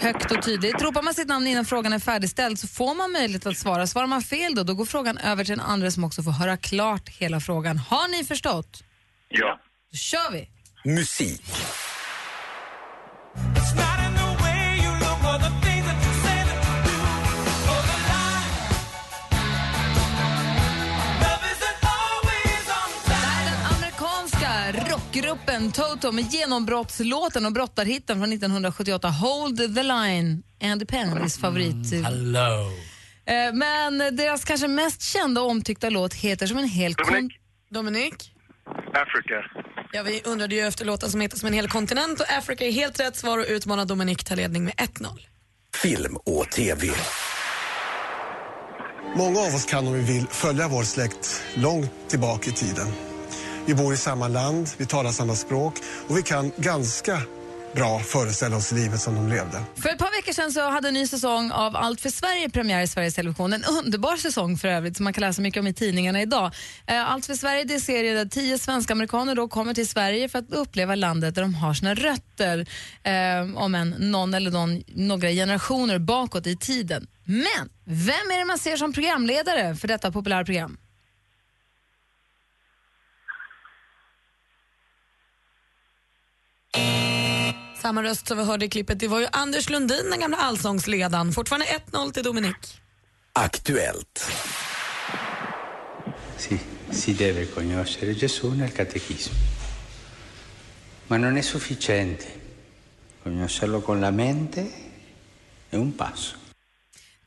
Högt 0.00 0.30
och 0.30 0.42
tydligt. 0.42 0.82
Ropar 0.82 1.02
man 1.02 1.14
sitt 1.14 1.28
namn 1.28 1.46
innan 1.46 1.64
frågan 1.64 1.92
är 1.92 1.98
färdigställd 1.98 2.58
så 2.58 2.68
får 2.68 2.94
man 2.94 3.12
möjlighet 3.12 3.46
att 3.46 3.58
svara. 3.58 3.86
Svarar 3.86 4.06
man 4.06 4.22
fel 4.22 4.54
då, 4.54 4.62
då 4.62 4.74
går 4.74 4.84
frågan 4.84 5.18
över 5.18 5.44
till 5.44 5.56
den 5.56 5.66
andra 5.66 5.90
som 5.90 6.04
också 6.04 6.22
får 6.22 6.30
höra 6.30 6.56
klart 6.56 7.08
hela 7.08 7.40
frågan. 7.40 7.78
Har 7.78 8.08
ni 8.08 8.24
förstått? 8.24 8.84
Ja. 9.28 9.60
Då 9.90 9.96
kör 9.96 10.32
vi! 10.32 10.48
Musik. 10.84 11.42
Rockgruppen 25.22 25.72
Toto 25.72 26.12
med 26.12 26.32
genombrottslåten 26.32 27.46
och 27.46 27.52
brottarhitten 27.52 28.16
från 28.18 28.32
1978 28.32 29.08
Hold 29.08 29.74
the 29.74 29.82
line, 29.82 30.42
Andy 30.62 30.86
Pennys 30.86 31.38
favorit. 31.38 32.04
Hello. 32.04 32.70
Eh, 33.26 33.54
Men 33.54 34.16
deras 34.16 34.44
kanske 34.44 34.68
mest 34.68 35.02
kända 35.02 35.40
och 35.40 35.50
omtyckta 35.50 35.90
låt 35.90 36.14
heter 36.14 36.46
som 36.46 36.58
en 36.58 36.68
hel... 36.68 36.92
Dominik. 36.92 37.32
Dominik? 37.70 38.14
Africa. 38.94 39.64
Ja, 39.92 40.02
vi 40.02 40.22
undrade 40.24 40.54
ju 40.54 40.60
efter 40.60 40.84
låten 40.84 41.10
som 41.10 41.20
heter 41.20 41.36
Som 41.36 41.46
en 41.46 41.52
hel 41.52 41.68
kontinent 41.68 42.20
och 42.20 42.26
Africa 42.38 42.64
är 42.64 42.72
helt 42.72 43.00
rätt 43.00 43.16
svar 43.16 43.38
och 43.38 43.44
utmanar 43.48 43.84
Dominik 43.84 44.24
tar 44.24 44.36
ledning 44.36 44.64
med 44.64 44.74
1-0. 44.74 45.06
Film 45.74 46.16
och 46.16 46.50
TV. 46.50 46.88
Många 49.16 49.40
av 49.40 49.54
oss 49.54 49.64
kan 49.64 49.86
om 49.86 49.92
vi 49.92 50.00
vill 50.12 50.26
följa 50.26 50.68
vår 50.68 50.82
släkt 50.82 51.42
långt 51.54 51.90
tillbaka 52.08 52.50
i 52.50 52.52
tiden. 52.52 53.11
Vi 53.66 53.74
bor 53.74 53.94
i 53.94 53.96
samma 53.96 54.28
land, 54.28 54.68
vi 54.76 54.86
talar 54.86 55.10
samma 55.10 55.34
språk 55.34 55.74
och 56.08 56.16
vi 56.18 56.22
kan 56.22 56.52
ganska 56.56 57.22
bra 57.74 57.98
föreställa 57.98 58.56
oss 58.56 58.72
livet 58.72 59.00
som 59.00 59.14
de 59.14 59.28
levde. 59.28 59.58
För 59.74 59.88
ett 59.88 59.98
par 59.98 60.16
veckor 60.16 60.32
sedan 60.32 60.52
så 60.52 60.70
hade 60.70 60.88
en 60.88 60.94
ny 60.94 61.06
säsong 61.06 61.50
av 61.50 61.76
Allt 61.76 62.00
för 62.00 62.10
Sverige 62.10 62.50
premiär 62.50 62.82
i 62.82 62.88
Sveriges 62.88 63.14
Television. 63.14 63.52
En 63.52 63.64
underbar 63.64 64.16
säsong 64.16 64.56
för 64.56 64.68
övrigt 64.68 64.96
som 64.96 65.04
man 65.04 65.12
kan 65.12 65.20
läsa 65.20 65.42
mycket 65.42 65.60
om 65.60 65.66
i 65.66 65.74
tidningarna 65.74 66.22
idag. 66.22 66.52
Eh, 66.86 67.12
Allt 67.12 67.26
för 67.26 67.34
Sverige 67.34 67.64
det 67.64 67.74
är 67.74 67.78
serier 67.78 68.14
där 68.14 68.24
tio 68.24 68.58
svenska 68.58 68.92
amerikaner 68.92 69.34
då 69.34 69.48
kommer 69.48 69.74
till 69.74 69.88
Sverige 69.88 70.28
för 70.28 70.38
att 70.38 70.52
uppleva 70.52 70.94
landet 70.94 71.34
där 71.34 71.42
de 71.42 71.54
har 71.54 71.74
sina 71.74 71.94
rötter. 71.94 72.66
Eh, 73.02 73.56
om 73.62 73.74
en 73.74 73.90
någon 73.90 74.34
eller 74.34 74.50
någon, 74.50 74.82
några 74.86 75.28
generationer 75.28 75.98
bakåt 75.98 76.46
i 76.46 76.56
tiden. 76.56 77.06
Men 77.24 77.68
vem 77.84 78.30
är 78.32 78.38
det 78.38 78.44
man 78.44 78.58
ser 78.58 78.76
som 78.76 78.92
programledare 78.92 79.76
för 79.76 79.88
detta 79.88 80.12
populära 80.12 80.44
program? 80.44 80.76
Samma 87.82 88.02
röst 88.02 88.28
som 88.28 88.38
vi 88.38 88.44
hörde 88.44 88.64
i 88.64 88.68
klippet, 88.68 88.98
det 88.98 89.08
var 89.08 89.20
ju 89.20 89.26
Anders 89.32 89.70
Lundin, 89.70 90.10
den 90.10 90.20
gamla 90.20 90.36
allsångsledaren. 90.36 91.32
Fortfarande 91.32 91.66
1-0 91.66 92.12
till 92.12 92.22
Dominik. 92.22 92.80
Aktuellt. 93.32 94.30
Sì, 96.36 96.58
si 96.90 97.14
deve 97.14 97.48
conoscere 97.50 98.14
Gesù 98.14 98.50
nel 98.52 98.72
catechismo. 98.72 99.34
Ma 101.06 101.16
non 101.16 101.36
è 101.36 101.42
sufficiente. 101.42 102.40
Conoscerlo 103.22 103.80
con 103.80 104.00
la 104.00 104.10
mente 104.10 104.70
è 105.68 105.76
un 105.76 105.94
passo. 105.94 106.41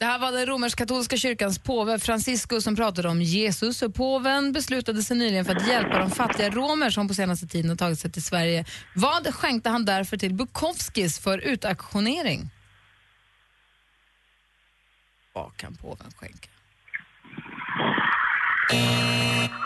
Det 0.06 0.10
här 0.10 0.20
var 0.20 0.32
den 0.32 0.46
romersk-katolska 0.46 1.18
kyrkans 1.18 1.60
påve 1.60 2.00
Franciscus 2.00 2.64
som 2.64 2.76
pratade 2.76 3.10
om 3.10 3.22
Jesus. 3.22 3.82
Och 3.82 3.96
påven 3.96 4.52
beslutade 4.52 5.04
sig 5.04 5.18
nyligen 5.18 5.46
för 5.46 5.56
att 5.56 5.68
hjälpa 5.68 6.00
de 6.00 6.12
fattiga 6.12 6.50
romer 6.50 6.90
som 6.90 7.08
på 7.08 7.14
senaste 7.14 7.48
tiden 7.48 7.70
har 7.70 7.78
tagit 7.78 8.00
sig 8.00 8.12
till 8.12 8.24
Sverige. 8.24 8.66
Vad 8.96 9.34
skänkte 9.34 9.70
han 9.70 9.86
därför 9.86 10.18
till 10.18 10.34
Bukowskis 10.34 11.20
för 11.20 11.38
utauktionering? 11.38 12.50
Vad 15.34 15.58
kan 15.58 15.76
påven 15.76 16.12
skänka? 16.16 16.50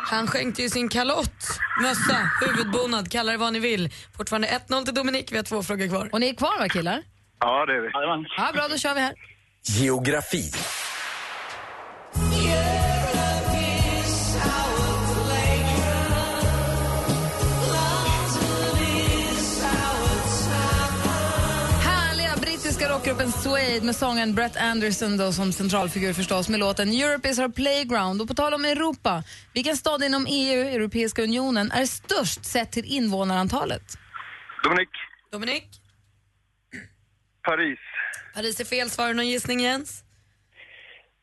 Han 0.05 0.27
skänkte 0.27 0.61
ju 0.61 0.69
sin 0.69 0.89
kalott, 0.89 1.59
mössa, 1.81 2.29
huvudbonad, 2.41 3.11
kalla 3.11 3.31
det 3.31 3.37
vad 3.37 3.53
ni 3.53 3.59
vill. 3.59 3.89
Fortfarande 4.17 4.47
1-0 4.47 4.85
till 4.85 4.93
Dominik, 4.93 5.31
vi 5.31 5.37
har 5.37 5.43
två 5.43 5.63
frågor 5.63 5.87
kvar. 5.87 6.09
Och 6.11 6.19
ni 6.19 6.29
är 6.29 6.33
kvar 6.33 6.59
va 6.59 6.69
killar? 6.69 7.03
Ja, 7.39 7.65
det 7.65 7.73
är 7.73 7.81
vi. 7.81 7.89
Ja, 8.37 8.51
bra, 8.53 8.67
då 8.67 8.77
kör 8.77 8.93
vi 8.95 9.01
här. 9.01 9.28
Geografi. 9.63 10.51
Rockgruppen 23.09 23.31
Suede 23.31 23.85
med 23.85 23.95
sången 23.95 24.35
Brett 24.35 24.57
Anderson 24.57 25.17
då 25.17 25.31
som 25.31 25.53
centralfigur 25.53 26.13
förstås 26.13 26.49
med 26.49 26.59
låten 26.59 26.89
Europe 26.89 27.29
is 27.29 27.39
our 27.39 27.49
playground. 27.49 28.21
Och 28.21 28.27
på 28.27 28.33
tal 28.33 28.53
om 28.53 28.65
Europa, 28.65 29.23
vilken 29.53 29.77
stad 29.77 30.03
inom 30.03 30.25
EU, 30.29 30.61
Europeiska 30.61 31.21
unionen, 31.21 31.71
är 31.71 31.85
störst 31.85 32.45
sett 32.45 32.71
till 32.71 32.85
invånarantalet? 32.85 33.97
Dominik, 34.63 34.89
Dominik, 35.31 35.67
Paris. 37.43 37.79
Paris 38.33 38.59
är 38.59 38.65
fel 38.65 38.89
svar. 38.89 39.13
Någon 39.13 39.27
gissning 39.27 39.59
Jens? 39.59 40.03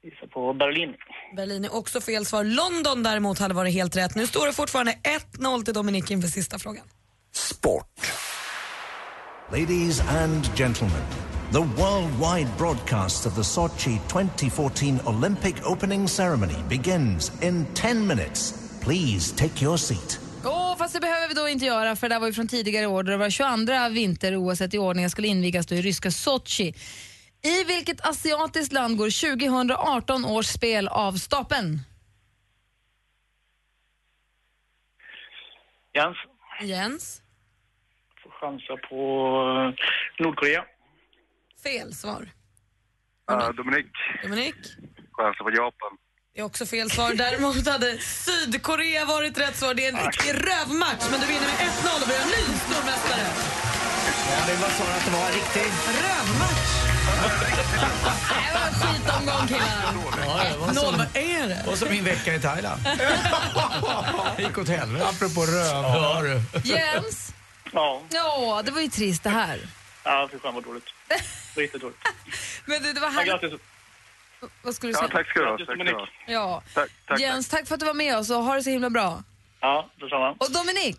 Gissa 0.02 0.26
på 0.26 0.52
Berlin. 0.54 0.94
Berlin 1.36 1.64
är 1.64 1.74
också 1.74 2.00
fel 2.00 2.26
svar. 2.26 2.44
London 2.44 3.02
däremot 3.02 3.38
hade 3.38 3.54
varit 3.54 3.74
helt 3.74 3.96
rätt. 3.96 4.14
Nu 4.14 4.26
står 4.26 4.46
det 4.46 4.52
fortfarande 4.52 4.98
1-0 5.38 5.64
till 5.64 5.74
Dominik 5.74 6.10
inför 6.10 6.28
sista 6.28 6.58
frågan. 6.58 6.84
Ladies 9.52 10.00
and 10.00 10.44
gentlemen, 10.56 11.02
the 11.52 11.60
worldwide 11.60 12.48
broadcast 12.58 13.26
of 13.26 13.34
the 13.36 13.44
Sochi 13.44 14.00
2014 14.08 15.00
Olympic 15.06 15.54
opening 15.64 16.08
ceremony 16.08 16.56
begins 16.68 17.42
in 17.42 17.66
10 17.74 18.06
minutes. 18.06 18.54
Please 18.82 19.36
take 19.36 19.62
your 19.64 19.78
seat. 19.78 20.25
Fast 20.78 20.94
det 20.94 21.00
behöver 21.00 21.28
vi 21.28 21.34
då 21.34 21.48
inte 21.48 21.64
göra 21.64 21.96
för 21.96 22.08
det 22.08 22.18
var 22.18 22.26
ju 22.26 22.32
från 22.32 22.48
tidigare 22.48 22.86
år 22.86 23.02
då 23.02 23.10
det 23.10 23.16
var 23.16 23.30
22 23.30 23.88
vinter-OS 23.94 24.74
i 24.74 24.78
ordningen 24.78 25.10
skulle 25.10 25.28
invigas 25.28 25.66
då 25.66 25.74
i 25.74 25.82
ryska 25.82 26.10
Sochi. 26.10 26.74
I 27.42 27.64
vilket 27.64 28.08
asiatiskt 28.08 28.72
land 28.72 28.96
går 28.98 29.36
2018 29.36 30.24
års 30.24 30.46
spel 30.46 30.88
av 30.88 31.12
stapeln? 31.12 31.80
Jens, 35.94 36.16
Jens, 36.62 37.22
får 38.22 38.30
chansa 38.30 38.76
på 38.88 38.96
eh, 38.98 40.24
Nordkorea. 40.24 40.64
fel 41.62 41.94
svar. 41.94 42.28
Uh, 43.30 43.50
Dominik, 43.50 43.86
Dominik, 44.22 44.54
chansar 45.12 45.44
på 45.44 45.50
Japan. 45.50 45.98
Det 46.36 46.42
är 46.42 46.44
också 46.44 46.66
fel 46.66 46.90
svar. 46.90 47.14
Däremot 47.14 47.66
hade 47.68 47.98
Sydkorea 47.98 49.04
varit 49.04 49.38
rätt 49.38 49.56
svar. 49.56 49.74
Det 49.74 49.86
är 49.86 49.92
en 49.92 50.06
riktig 50.06 50.34
rövmatch, 50.34 51.04
men 51.10 51.20
du 51.20 51.26
vinner 51.26 51.40
med 51.40 51.68
1-0 51.68 52.00
och 52.02 52.06
blir 52.06 52.16
en 52.20 52.28
ny 52.28 52.58
stormästare. 52.66 53.26
Ja, 54.30 54.46
det 54.46 54.54
var 54.54 54.68
så 54.68 54.82
att 54.82 55.04
det 55.04 55.10
var 55.10 55.26
riktig 55.32 55.72
Rövmatch! 56.02 56.72
Det 58.28 58.58
var 58.58 58.66
en 58.66 58.74
skitomgång 58.74 59.48
killar. 59.48 60.74
Noll, 60.74 60.96
vad 60.98 61.16
är 61.16 61.48
det? 61.48 61.64
Och 61.70 61.78
så 61.78 61.86
min 61.86 62.04
vecka 62.04 62.34
i 62.34 62.40
Thailand. 62.40 62.80
gick 64.38 64.58
åt 64.58 64.68
helvete. 64.68 65.06
Apropå 65.06 65.40
röv. 65.46 66.42
Ja. 66.52 66.60
Jens? 66.64 67.34
Ja. 67.72 68.02
Ja, 68.10 68.62
det 68.64 68.70
var 68.70 68.80
ju 68.80 68.88
trist 68.88 69.22
det 69.22 69.30
här. 69.30 69.58
Ja, 70.04 70.28
fy 70.32 70.38
fan 70.38 70.54
vad 70.54 70.64
dåligt. 70.64 70.84
Riktigt 71.54 71.80
dåligt. 71.80 71.98
Men 72.64 72.82
det, 72.82 72.92
det 72.92 73.00
var 73.00 73.08
Ja, 73.08 73.14
härligt. 73.38 73.60
Vad 74.62 74.74
skulle 74.74 74.92
du 74.92 74.96
Ja, 74.96 74.98
säga? 74.98 75.10
tack 75.10 75.30
ska 75.30 75.40
du 75.40 75.46
ha. 75.46 75.56
Tack 75.56 75.64
ska 75.66 75.74
du 75.74 75.78
ha. 75.84 75.84
Dominik. 75.92 76.10
Ja. 76.26 76.62
Tack, 76.74 76.90
tack, 77.06 77.20
Jens, 77.20 77.48
tack 77.48 77.66
för 77.66 77.74
att 77.74 77.80
du 77.80 77.86
var 77.86 77.94
med 77.94 78.16
oss 78.18 78.30
och 78.30 78.36
ha 78.36 78.54
det 78.54 78.62
så 78.62 78.70
himla 78.70 78.90
bra. 78.90 79.22
Ja, 79.60 79.90
detsamma. 80.00 80.30
Och 80.38 80.52
Dominik, 80.52 80.98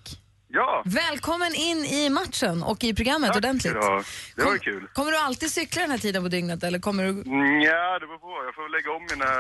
Ja, 0.49 0.83
välkommen 0.85 1.55
in 1.55 1.77
i 1.85 2.09
matchen 2.09 2.63
och 2.63 2.83
i 2.83 2.93
programmet 2.93 3.35
ordentligt. 3.35 3.71
ska 3.73 3.79
du 3.81 3.87
ha. 3.87 4.03
Det 4.35 4.43
var 4.43 4.53
ju 4.53 4.59
kul. 4.59 4.87
Kommer 4.93 5.11
du 5.11 5.17
alltid 5.17 5.51
cykla 5.51 5.81
den 5.81 5.91
här 5.91 5.97
tiden 5.97 6.23
på 6.23 6.29
dygnet 6.29 6.63
eller 6.63 6.79
kommer 6.79 7.03
du... 7.03 7.09
Ja, 7.65 7.99
det 7.99 8.07
beror 8.07 8.17
på. 8.17 8.45
Jag 8.45 8.55
får 8.55 8.69
lägga 8.69 8.91
om 8.91 9.03
mina 9.11 9.31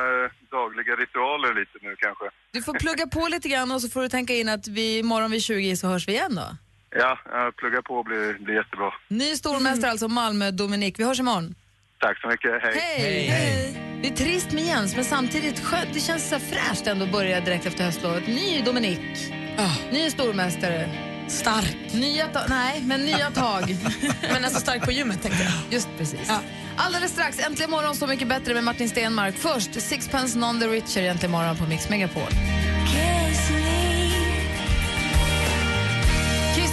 dagliga 0.51 0.95
ritualer 0.95 1.53
lite 1.59 1.77
nu 1.81 1.95
kanske. 1.99 2.25
Du 2.51 2.61
får 2.61 2.73
plugga 2.73 3.07
på 3.07 3.27
lite 3.27 3.49
grann 3.49 3.71
och 3.71 3.81
så 3.81 3.89
får 3.89 4.01
du 4.01 4.09
tänka 4.09 4.33
in 4.33 4.49
att 4.49 4.67
vi 4.67 4.97
imorgon 4.99 5.31
vid 5.31 5.43
20 5.43 5.75
så 5.77 5.87
hörs 5.87 6.07
vi 6.07 6.11
igen 6.11 6.35
då. 6.35 6.47
Ja, 6.89 7.19
jag 7.31 7.55
pluggar 7.55 7.81
på 7.81 8.03
blir, 8.03 8.33
blir 8.33 8.55
jättebra. 8.55 8.93
Ny 9.07 9.35
stormästare 9.35 9.91
alltså, 9.91 10.07
Malmö, 10.07 10.51
Dominik. 10.51 10.99
Vi 10.99 11.03
hörs 11.03 11.19
imorgon. 11.19 11.55
Tack 11.99 12.21
så 12.21 12.27
mycket. 12.27 12.51
Hej. 12.63 13.27
Hej! 13.29 13.83
Det 14.01 14.07
är 14.07 14.15
trist 14.15 14.51
med 14.51 14.63
Jens, 14.63 14.95
men 14.95 15.05
samtidigt 15.05 15.59
skönt. 15.59 15.93
Det 15.93 15.99
känns 15.99 16.29
så 16.29 16.39
fräscht 16.39 16.87
ändå 16.87 17.05
att 17.05 17.11
börja 17.11 17.39
direkt 17.41 17.65
efter 17.65 17.83
höstlovet. 17.83 18.27
Ny 18.27 18.61
Dominik. 18.61 18.99
Ny 19.91 20.09
stormästare. 20.09 20.89
Stark. 21.27 21.77
Nya 21.93 22.27
ta- 22.27 22.45
nej, 22.49 22.81
men 22.81 23.05
nya 23.05 23.31
tag. 23.31 23.77
Men 24.33 24.45
alltså 24.45 24.59
stark 24.59 24.85
på 24.85 24.91
gymmet 24.91 25.21
tänkte 25.21 25.43
jag. 25.43 25.53
Just 25.73 25.87
precis. 25.97 26.31
Alldeles 26.77 27.11
strax, 27.11 27.39
Äntligen 27.39 27.71
morgon 27.71 27.95
Så 27.95 28.07
mycket 28.07 28.27
bättre 28.27 28.53
med 28.53 28.63
Martin 28.63 28.89
Stenmark. 28.89 29.35
Först 29.35 29.81
Sixpence 29.81 30.37
Non 30.37 30.59
the 30.59 30.67
Richer 30.67 31.03
Äntligen 31.03 31.31
morgon 31.31 31.57
på 31.57 31.63
Mix 31.65 31.89
Megapol. 31.89 32.27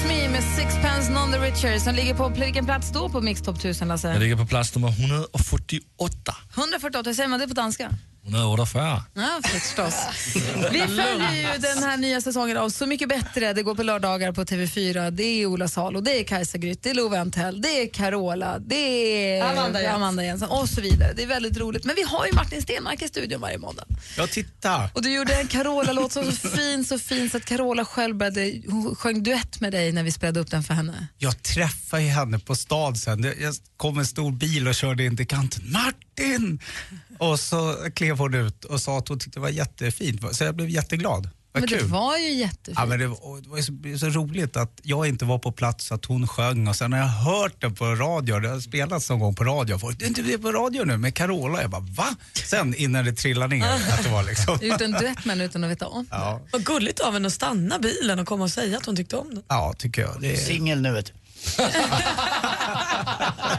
Me 0.08 0.28
med 0.28 0.42
Sixpence 0.42 1.12
Non 1.12 1.32
the 1.32 1.38
Richer 1.38 1.78
som 1.78 1.94
ligger 1.94 2.14
på 2.14 2.28
vilken 2.28 2.64
plats 2.64 2.90
då 2.92 3.08
på 3.08 3.20
Mix 3.20 3.42
Top 3.42 3.56
1000, 3.56 3.88
Lasse? 3.88 4.08
Jag 4.08 4.20
ligger 4.20 4.36
på 4.36 4.46
plats 4.46 4.74
nummer 4.74 4.88
148. 4.88 6.34
148, 6.56 7.10
hur 7.10 7.14
säger 7.14 7.28
man 7.28 7.40
det 7.40 7.48
på 7.48 7.54
danska? 7.54 7.90
148. 8.26 9.04
Ja, 9.14 9.40
förstås. 9.44 9.94
Vi 10.72 10.78
följer 10.78 11.52
ju 11.52 11.58
den 11.58 11.82
här 11.82 11.96
nya 11.96 12.20
säsongen 12.20 12.56
av 12.56 12.68
Så 12.68 12.86
mycket 12.86 13.08
bättre. 13.08 13.52
Det 13.52 13.62
går 13.62 13.74
på 13.74 13.82
lördagar 13.82 14.32
på 14.32 14.44
TV4. 14.44 15.10
Det 15.10 15.22
är 15.22 15.46
Ola 15.46 15.68
Salo, 15.68 16.00
det 16.00 16.20
är 16.20 16.24
Kajsa 16.24 16.58
Grytt, 16.58 16.82
det 16.82 16.90
är 16.90 16.94
Love 16.94 17.20
Antell, 17.20 17.62
det 17.62 17.82
är 17.82 17.88
Carola, 17.88 18.58
det 18.58 18.76
är 18.76 19.42
Amanda 19.42 19.80
Jensen. 19.80 19.96
Amanda 19.96 20.24
Jensen 20.24 20.48
och 20.48 20.68
så 20.68 20.80
vidare. 20.80 21.12
Det 21.16 21.22
är 21.22 21.26
väldigt 21.26 21.56
roligt. 21.56 21.84
Men 21.84 21.96
vi 21.96 22.02
har 22.02 22.26
ju 22.26 22.32
Martin 22.32 22.62
Stenmark 22.62 23.02
i 23.02 23.08
studion 23.08 23.40
varje 23.40 23.58
måndag. 23.58 23.84
Ja, 24.16 24.26
titta. 24.26 24.90
Och 24.94 25.02
du 25.02 25.14
gjorde 25.14 25.34
en 25.34 25.46
Carola-låt 25.46 26.12
som 26.12 26.24
var 26.24 26.32
så 26.32 26.48
fin, 26.48 26.84
så 26.84 26.98
fin 26.98 27.30
så 27.30 27.36
att 27.36 27.44
Carola 27.44 27.84
själv 27.84 28.16
började, 28.16 28.62
hon 28.68 28.96
sjöng 28.96 29.22
duett 29.22 29.60
med 29.60 29.72
dig 29.72 29.92
när 29.92 30.02
vi 30.02 30.12
spelade 30.12 30.40
upp 30.40 30.50
den 30.50 30.62
för 30.62 30.74
henne. 30.74 31.06
Jag 31.18 31.42
träffade 31.42 32.02
henne 32.02 32.38
på 32.38 32.56
stad 32.56 32.96
sen. 32.96 33.22
Jag 33.22 33.54
kom 33.76 33.98
en 33.98 34.06
stor 34.06 34.32
bil 34.32 34.68
och 34.68 34.74
körde 34.74 35.04
in 35.04 35.16
till 35.16 35.26
kanten. 35.26 35.72
Martin! 35.72 36.60
Och 37.18 37.40
så 37.40 37.76
klev 37.94 38.18
hon 38.18 38.34
ut 38.34 38.64
och 38.64 38.80
sa 38.80 38.98
att 38.98 39.08
hon 39.08 39.18
tyckte 39.18 39.38
det 39.38 39.42
var 39.42 39.48
jättefint. 39.48 40.36
Så 40.36 40.44
jag 40.44 40.56
blev 40.56 40.68
jätteglad. 40.68 41.28
Vad 41.52 41.60
Men 41.60 41.68
kul. 41.68 41.78
det 41.78 41.84
var 41.84 42.18
ju 42.18 42.32
jättefint. 42.32 42.78
Ja, 42.80 42.86
men 42.86 42.98
det, 42.98 43.06
var, 43.06 43.40
det 43.42 43.48
var 43.48 43.60
så, 43.60 44.06
det 44.06 44.12
roligt 44.12 44.56
att 44.56 44.80
jag 44.82 45.06
inte 45.06 45.24
var 45.24 45.38
på 45.38 45.52
plats, 45.52 45.92
att 45.92 46.04
hon 46.04 46.28
sjöng 46.28 46.68
och 46.68 46.76
sen 46.76 46.92
har 46.92 47.00
jag 47.00 47.06
hört 47.06 47.60
den 47.60 47.74
på 47.74 47.84
radio, 47.84 48.40
det 48.40 48.48
har 48.48 48.60
spelats 48.60 49.10
någon 49.10 49.18
gång 49.18 49.34
på 49.34 49.44
radio. 49.44 49.78
Folk, 49.78 49.98
du 49.98 50.04
är 50.04 50.08
inte 50.08 50.22
med 50.22 50.42
på 50.42 50.52
radio 50.52 50.84
nu 50.84 50.96
med 50.96 51.14
Carola? 51.14 51.60
Jag 51.62 51.70
bara, 51.70 51.80
va? 51.80 52.16
Sen 52.32 52.74
innan 52.74 53.04
det 53.04 53.12
trillade 53.12 53.56
ner 53.56 53.64
att 53.72 54.04
det 54.04 54.10
var 54.10 54.22
liksom. 54.22 54.58
Gjort 54.62 54.80
en 54.80 54.92
duett 54.92 55.24
med 55.24 55.40
utan 55.42 55.64
att 55.64 55.70
veta 55.70 55.86
om 55.86 56.06
Ja, 56.10 56.40
Vad 56.52 56.64
gulligt 56.64 57.00
av 57.00 57.12
henne 57.12 57.26
att 57.26 57.32
stanna 57.32 57.78
bilen 57.78 58.18
och 58.18 58.26
komma 58.26 58.44
och 58.44 58.50
säga 58.50 58.76
att 58.76 58.86
hon 58.86 58.96
tyckte 58.96 59.16
om 59.16 59.34
den. 59.34 59.42
ja 59.48 59.74
tycker 59.78 60.02
jag. 60.02 60.20
Det 60.20 60.32
är... 60.32 60.36
Singel 60.36 60.80
nu 60.80 60.92
vet 60.92 61.06
du. 61.06 61.12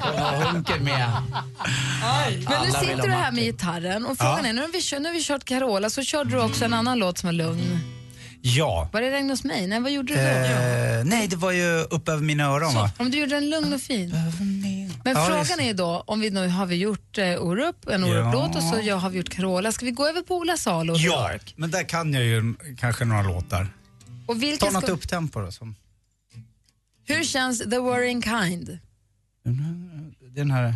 Hon 0.02 0.20
har 0.20 0.46
hunken 0.52 0.84
med. 0.84 1.10
Men 1.32 2.40
nu 2.40 2.46
Alla 2.46 2.64
vill 2.66 2.74
sitter 2.74 2.96
ha 2.98 3.06
du 3.06 3.12
här 3.12 3.32
med 3.32 3.44
gitarren 3.44 4.06
och 4.06 4.18
frågan 4.18 4.40
Ja. 4.44 4.50
är, 4.50 4.54
nu 4.54 4.62
har, 4.62 4.68
vi 4.68 4.82
kört, 4.82 5.02
nu 5.02 5.10
har 5.10 5.14
vi 5.14 5.24
kört 5.24 5.46
Carola 5.46 5.90
så 5.90 6.04
körde 6.04 6.30
du 6.30 6.42
också 6.42 6.66
en 6.66 6.74
annan 6.74 7.00
låt 7.00 7.18
som 7.18 7.28
var 7.28 7.34
lugn. 7.34 7.80
Ja. 8.42 8.90
Var 8.94 9.02
det 9.02 9.12
Regn 9.12 9.30
hos 9.30 9.44
mig? 9.44 9.68
Nej, 9.68 9.80
vad 9.82 9.92
gjorde 9.92 10.14
du 10.14 10.20
då? 10.20 10.26
Eh, 10.28 11.04
nej, 11.06 11.28
det 11.28 11.36
var 11.36 11.52
ju 11.52 11.80
upp 11.90 12.10
över 12.10 12.24
mina 12.24 12.44
öron 12.44 12.74
va? 12.76 12.92
Om 12.98 13.12
du 13.12 13.18
gjorde 13.20 13.36
den 13.36 13.50
lugn 13.50 13.74
och 13.74 13.82
fin. 13.82 14.10
Men 15.04 15.14
Ja, 15.16 15.26
frågan 15.26 15.60
är 15.60 15.68
ju 15.68 15.74
då, 15.74 16.04
om 16.08 16.20
vi 16.20 16.30
nu 16.30 16.48
har 16.48 16.66
vi 16.66 16.76
gjort 16.76 17.18
eh, 17.18 17.26
Orup, 17.44 17.88
en 17.90 18.04
Orup-låt 18.04 18.56
och 18.56 18.64
så 18.64 18.80
ja, 18.84 18.96
har 18.96 19.10
vi 19.10 19.18
gjort 19.18 19.30
Carola. 19.30 19.72
Ska 19.72 19.86
vi 19.86 19.92
gå 19.92 20.08
över 20.08 20.22
på 20.22 20.36
Ola 20.36 20.58
Salo 20.58 20.94
och 20.94 21.00
Ja, 21.00 21.32
York? 21.34 21.54
men 21.58 21.72
där 21.72 21.84
kan 21.90 22.14
jag 22.14 22.24
ju 22.24 22.54
kanske 22.80 23.06
några 23.06 23.22
låtar. 23.24 23.68
Och 24.28 24.44
vilka 24.44 24.66
Ta 24.66 24.72
något 24.72 24.84
ska, 24.84 24.92
upptempo 24.92 25.42
då. 25.42 25.52
Som 25.52 25.76
hur 27.08 27.24
känns 27.24 27.60
The 27.60 27.78
Worrying 27.78 28.22
Kind? 28.24 28.80
Den 30.36 30.52
här... 30.52 30.76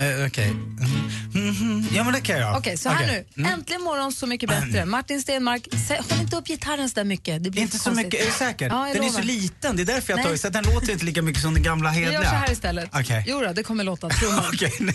Eh, 0.00 0.26
Okej. 0.26 0.50
Mm, 0.50 1.48
mhm. 1.48 1.86
Ja, 1.92 2.04
men 2.04 2.12
det 2.12 2.20
kan 2.20 2.38
jag. 2.38 2.56
Okej, 2.58 2.76
så 2.76 2.88
här 2.88 3.04
Okej. 3.04 3.26
nu. 3.34 3.42
Mm. 3.42 3.52
Äntligen 3.58 3.82
morgon 3.82 4.12
Så 4.12 4.26
mycket 4.26 4.48
bättre. 4.48 4.84
Martin 4.84 5.22
Stenmark, 5.22 5.68
sä- 5.72 6.10
håll 6.10 6.20
inte 6.20 6.36
upp 6.36 6.46
gitarren 6.46 6.88
så 6.88 6.94
där 6.94 7.04
mycket. 7.04 7.44
Det 7.44 7.50
blir 7.50 7.62
Inte 7.62 7.78
så 7.78 7.84
konstigt. 7.84 8.06
mycket, 8.06 8.22
är 8.22 8.26
du 8.26 8.32
säker? 8.32 8.68
Ja, 8.68 8.86
jag 8.88 8.96
den 8.96 9.02
är 9.04 9.06
lovar. 9.08 9.20
så 9.20 9.26
liten, 9.26 9.76
det 9.76 9.82
är 9.82 9.86
därför 9.86 10.12
jag 10.12 10.16
Nej. 10.18 10.26
tar 10.26 10.36
så 10.36 10.46
att 10.46 10.52
den 10.52 10.64
låter 10.64 10.92
inte 10.92 11.04
lika 11.04 11.22
mycket 11.22 11.42
som 11.42 11.54
den 11.54 11.62
gamla 11.62 11.90
Vi 11.90 12.00
gör 12.00 12.22
så 12.22 12.28
här 12.28 12.52
istället. 12.52 12.90
Okej. 12.94 13.24
Jo 13.26 13.40
då, 13.40 13.52
det 13.52 13.62
kommer 13.62 13.84
låta, 13.84 14.08
tro 14.08 14.28
mig. 14.30 14.40
Okej. 14.52 14.72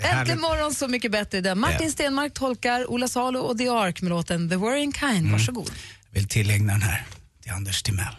Äntligen 0.00 0.40
morgon 0.40 0.74
Så 0.74 0.88
mycket 0.88 1.12
bättre. 1.12 1.40
Där 1.40 1.54
Martin 1.54 1.86
Ja. 1.86 1.92
Stenmark 1.92 2.34
tolkar 2.34 2.90
Ola 2.90 3.08
Salo 3.08 3.40
och 3.40 3.58
The 3.58 3.68
Ark 3.68 4.02
med 4.02 4.10
låten 4.10 4.48
The 4.48 4.56
Worrying 4.56 4.92
Kind. 4.92 5.30
Varsågod. 5.30 5.70
Jag 6.10 6.20
vill 6.20 6.28
tillägna 6.28 6.72
den 6.72 6.82
här 6.82 7.06
till 7.42 7.52
Anders 7.52 7.82
Timell. 7.82 8.06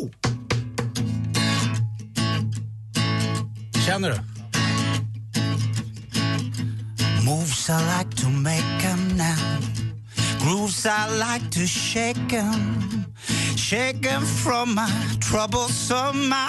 Oh! 0.00 0.10
Känner 3.86 4.10
du? 4.10 4.20
Moves 7.24 7.68
I 7.68 7.72
like 7.98 8.14
to 8.16 8.28
make 8.28 8.84
'em 8.84 9.16
now 9.16 9.58
Grooves 10.40 10.86
I 10.86 11.08
like 11.18 11.50
to 11.50 11.66
shake 11.66 12.32
'em 12.32 13.04
Shake 13.56 14.06
'em 14.06 14.24
from 14.24 14.74
my 14.74 14.88
troublesome 15.20 16.28
mind 16.28 16.42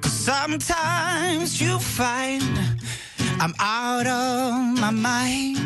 Cause 0.00 0.24
sometimes 0.24 1.60
you 1.60 1.78
find 1.78 2.42
I'm 3.40 3.54
out 3.58 4.06
of 4.06 4.78
my 4.80 4.90
mind 4.90 5.58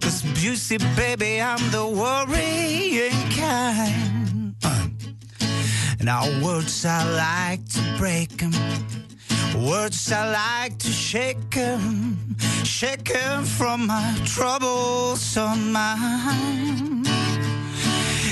Cause 0.00 0.22
you 0.42 0.56
see 0.56 0.78
baby 0.96 1.40
I'm 1.40 1.70
the 1.70 1.84
worrying 1.86 3.30
kind. 3.36 3.67
Now 6.08 6.24
words 6.40 6.86
I 6.86 7.04
like 7.04 7.68
to 7.74 7.82
break 7.98 8.42
'em 8.42 8.52
Words 9.54 10.10
I 10.10 10.24
like 10.30 10.78
to 10.78 10.90
shake 10.90 11.54
'em, 11.54 12.16
shake 12.64 13.10
'em 13.14 13.44
from 13.44 13.86
my 13.86 14.14
troublesome 14.24 15.70
mind. 15.70 17.06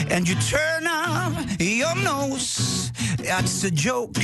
And 0.08 0.26
you 0.26 0.36
turn 0.36 0.86
up 0.86 1.34
your 1.60 1.94
nose, 1.96 2.92
that's 3.18 3.64
a 3.64 3.70
joke, 3.70 4.16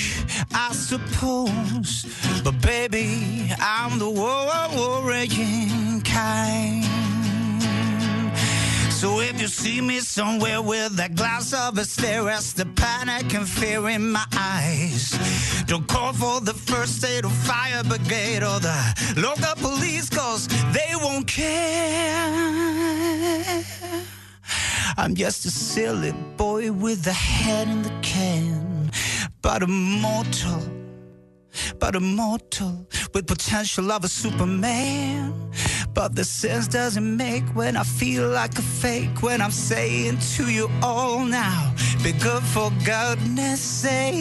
I 0.55 0.73
suppose. 0.73 2.07
But 2.43 2.59
baby, 2.62 3.53
I'm 3.61 3.99
the 3.99 4.09
wor- 4.09 4.71
worrying 4.75 6.01
kind. 6.01 7.02
So 9.03 9.19
if 9.19 9.41
you 9.41 9.49
see 9.49 9.81
me 9.81 9.99
somewhere 9.99 10.62
with 10.62 10.97
a 11.01 11.09
glass 11.09 11.53
of 11.53 11.77
a 11.77 11.85
stare 11.85 12.23
the 12.23 12.67
panic 12.77 13.35
and 13.35 13.49
fear 13.49 13.88
in 13.88 14.12
my 14.12 14.25
eyes, 14.38 15.19
don't 15.67 15.88
call 15.88 16.12
for 16.12 16.41
the 16.41 16.55
first 16.55 17.05
aid 17.05 17.25
or 17.25 17.31
fire 17.31 17.83
brigade 17.83 18.45
or 18.45 18.61
the 18.61 18.81
local 19.17 19.57
police 19.57 20.09
cause 20.09 20.47
they 20.73 20.95
won't 21.03 21.27
care. 21.27 22.23
I'm 24.97 25.17
just 25.17 25.47
a 25.47 25.51
silly 25.51 26.12
boy 26.37 26.71
with 26.71 27.05
a 27.09 27.12
head 27.12 27.67
in 27.67 27.83
the 27.83 27.93
can, 28.03 28.93
but 29.43 29.65
a 29.65 29.67
mortal, 29.67 30.62
but 31.81 31.97
a 31.97 32.01
mortal 32.01 32.87
with 33.12 33.27
potential 33.27 33.91
of 33.91 34.05
a 34.05 34.09
superman. 34.09 35.51
But 36.03 36.17
the 36.17 36.25
sense 36.25 36.67
doesn't 36.67 37.17
make 37.17 37.45
when 37.55 37.77
I 37.77 37.85
feel 37.85 38.29
like 38.29 38.59
a 38.59 38.62
fake 38.62 39.23
when 39.23 39.41
I'm 39.41 39.53
saying 39.53 40.19
to 40.35 40.51
you 40.51 40.69
all 40.83 41.21
now, 41.25 41.73
be 42.03 42.11
good 42.11 42.43
for 42.43 42.73
goodness 42.85 43.61
sake. 43.61 44.12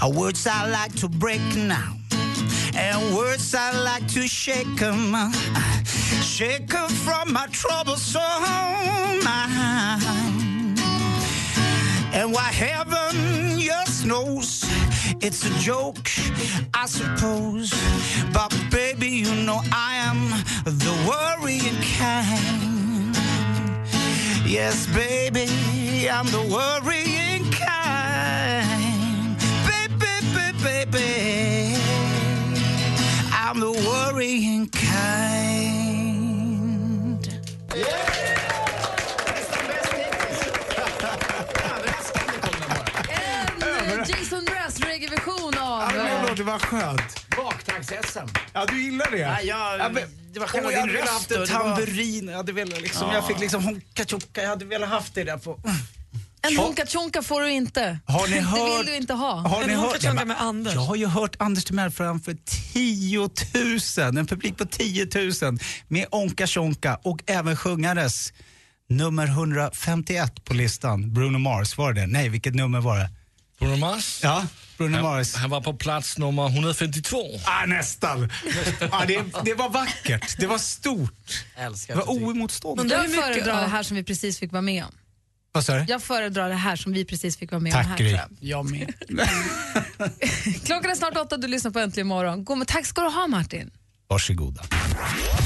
Are 0.00 0.12
words 0.12 0.46
I 0.46 0.70
like 0.70 0.94
to 1.00 1.08
break 1.08 1.42
now. 1.56 1.96
And 2.76 3.16
words 3.16 3.56
I 3.56 3.72
like 3.72 4.06
to 4.14 4.28
shake 4.28 4.80
'em, 4.80 5.16
shake 6.22 6.72
'em 6.72 6.88
from 6.88 7.32
my 7.32 7.48
troublesome 7.48 8.22
mind. 9.24 10.78
And 12.12 12.32
why 12.32 12.52
heaven 12.52 13.58
just 13.58 14.04
knows 14.04 14.64
it's 15.20 15.44
a 15.44 15.50
joke, 15.58 16.10
I 16.72 16.86
suppose. 16.86 17.72
But 18.32 18.54
baby, 18.70 19.08
you 19.08 19.34
know 19.34 19.60
I 19.72 19.96
am 19.96 20.30
the 20.64 20.92
worrying 21.08 21.80
kind. 21.98 23.16
Yes, 24.46 24.86
baby, 24.86 25.48
I'm 26.08 26.26
the 26.26 26.42
worrying 26.42 27.50
kind. 27.50 29.36
Baby, 29.66 29.94
baby, 30.34 30.52
baby, 30.62 31.76
I'm 33.32 33.60
the 33.60 33.72
worrying 33.72 34.68
kind. 34.68 35.64
En 37.74 38.13
det 46.58 46.66
var 46.72 46.80
skönt. 46.80 47.26
Baktags-SM. 47.36 48.28
Ja, 48.52 48.66
du 48.68 48.82
gillar 48.82 49.10
det? 49.10 49.18
Ja, 49.18 49.40
jag, 49.40 49.78
Ja, 49.78 49.88
men- 49.88 50.02
det 50.32 50.40
var 50.40 50.46
själva 50.46 50.72
jag 50.72 50.88
din 50.88 50.96
röst. 50.96 51.12
haft 51.12 51.30
en 51.30 51.40
det 51.40 51.52
var- 51.52 51.60
tamburin. 51.76 52.28
Jag 52.28 52.36
hade 52.36 52.52
velat 52.52 52.80
liksom, 52.82 53.08
Ja. 53.08 53.14
jag 53.14 53.26
fick 53.26 53.40
liksom 53.40 53.64
honka 53.64 54.04
tjocka. 54.04 54.42
Jag 54.42 54.48
hade 54.48 54.64
velat 54.64 54.88
haft 54.88 55.14
det 55.14 55.24
där 55.24 55.36
på... 55.38 55.60
En 56.42 56.56
Har- 56.56 56.64
honka 56.64 56.86
tjonka 56.86 57.22
får 57.22 57.40
du 57.42 57.50
inte. 57.50 57.98
Har 58.06 58.26
ni 58.28 58.34
Det 58.34 58.40
hört- 58.40 58.78
vill 58.80 58.86
du 58.86 58.96
inte 58.96 59.12
ha. 59.14 59.32
Har 59.34 59.64
ni 59.66 59.74
hört? 59.74 60.02
tjonka 60.02 60.24
med 60.24 60.40
Anders. 60.40 60.74
Jag 60.74 60.80
har 60.80 60.96
ju 60.96 61.06
hört 61.06 61.36
Anders 61.38 61.64
Timell 61.64 61.90
framför 61.90 62.36
10 62.72 63.18
000, 64.04 64.16
en 64.18 64.26
publik 64.26 64.56
på 64.58 64.64
10 64.64 65.08
000 65.42 65.58
med 65.88 66.06
Onka 66.10 66.46
Tjonka 66.46 66.98
och 67.02 67.18
även 67.26 67.56
sjungares 67.56 68.32
nummer 68.88 69.26
151 69.26 70.44
på 70.44 70.54
listan, 70.54 71.14
Bruno 71.14 71.38
Mars. 71.38 71.78
Var 71.78 71.92
det 71.92 72.00
det? 72.00 72.06
Nej, 72.06 72.28
vilket 72.28 72.54
nummer 72.54 72.80
var 72.80 72.98
det? 72.98 73.10
Bruno 73.58 73.76
Mars? 73.76 74.20
Ja, 74.22 74.46
Bruno 74.78 74.94
Han, 74.94 75.02
Mars. 75.02 75.34
han 75.34 75.50
var 75.50 75.60
på 75.60 75.74
plats 75.74 76.18
nummer 76.18 76.46
152. 76.48 77.16
Ah, 77.44 77.66
nästan. 77.66 78.30
ah, 78.90 79.04
det, 79.06 79.24
det 79.44 79.54
var 79.54 79.68
vackert, 79.68 80.36
det 80.38 80.46
var 80.46 80.58
stort. 80.58 81.44
Älskar 81.56 81.94
Det 81.94 82.00
var 82.00 82.08
oemotståndligt. 82.12 82.92
Jag 82.92 83.10
föredrar 83.10 83.60
det 83.60 83.68
här 83.68 83.82
som 83.82 83.96
vi 83.96 84.04
precis 84.04 84.38
fick 84.38 84.52
vara 84.52 84.62
med 84.62 84.84
om. 84.84 84.92
Vad 85.52 85.64
sa 85.64 85.74
du? 85.74 85.84
Jag 85.88 86.02
föredrar 86.02 86.48
det 86.48 86.54
här 86.54 86.76
som 86.76 86.92
vi 86.92 87.04
precis 87.04 87.36
fick 87.36 87.50
vara 87.50 87.60
med 87.60 87.72
Tack, 87.72 87.84
om 87.84 87.90
här. 87.90 87.98
Gry. 87.98 88.18
jag. 88.40 88.70
Med. 88.70 88.92
Klockan 90.64 90.90
är 90.90 90.94
snart 90.94 91.16
åtta, 91.16 91.36
du 91.36 91.48
lyssnar 91.48 91.70
på 91.70 91.78
Äntligen 91.78 92.06
morgon. 92.06 92.44
God, 92.44 92.66
tack 92.66 92.86
ska 92.86 93.02
du 93.02 93.08
ha 93.08 93.26
Martin. 93.26 93.70
Varsågoda. 94.08 94.62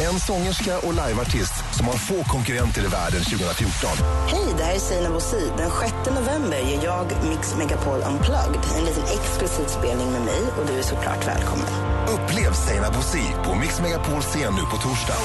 En 0.08 0.20
sångerska 0.20 0.78
och 0.78 0.92
liveartist 0.92 1.54
som 1.76 1.86
har 1.86 1.94
få 1.94 2.24
konkurrenter 2.24 2.82
i 2.84 2.86
världen 2.86 3.22
2014. 3.24 3.90
Hej, 4.28 4.46
det 4.58 4.64
här 4.64 4.74
är 4.74 4.78
Sina 4.78 5.10
Bosi. 5.10 5.52
Den 5.56 5.70
6 5.80 5.92
november 6.18 6.58
ger 6.58 6.84
jag 6.84 7.06
Mix 7.30 7.54
Megapol 7.58 8.00
Unplugged. 8.10 8.62
En 8.76 8.84
liten 8.84 9.04
exklusiv 9.18 9.66
spelning 9.78 10.12
med 10.12 10.22
mig 10.22 10.42
och 10.58 10.66
du 10.66 10.72
är 10.78 10.82
såklart 10.82 11.26
välkommen. 11.26 11.68
Upplev 12.14 12.52
Seinabo 12.52 12.96
Bosi 12.96 13.24
på 13.44 13.54
Mix 13.54 13.80
Megapol 13.80 14.22
scen 14.22 14.52
nu 14.54 14.62
på 14.72 14.76
torsdag. 14.76 15.18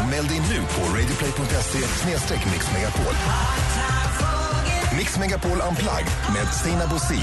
Anmäl 0.00 0.26
dig 0.26 0.40
nu 0.50 0.58
på 0.74 0.82
radioplay.se 0.96 1.78
mixmegapol. 2.52 3.14
Mix 4.96 5.18
Megapol 5.18 5.58
Unplugged 5.68 6.12
med 6.34 6.54
Seinabo 6.54 6.94
Bosi. 6.94 7.22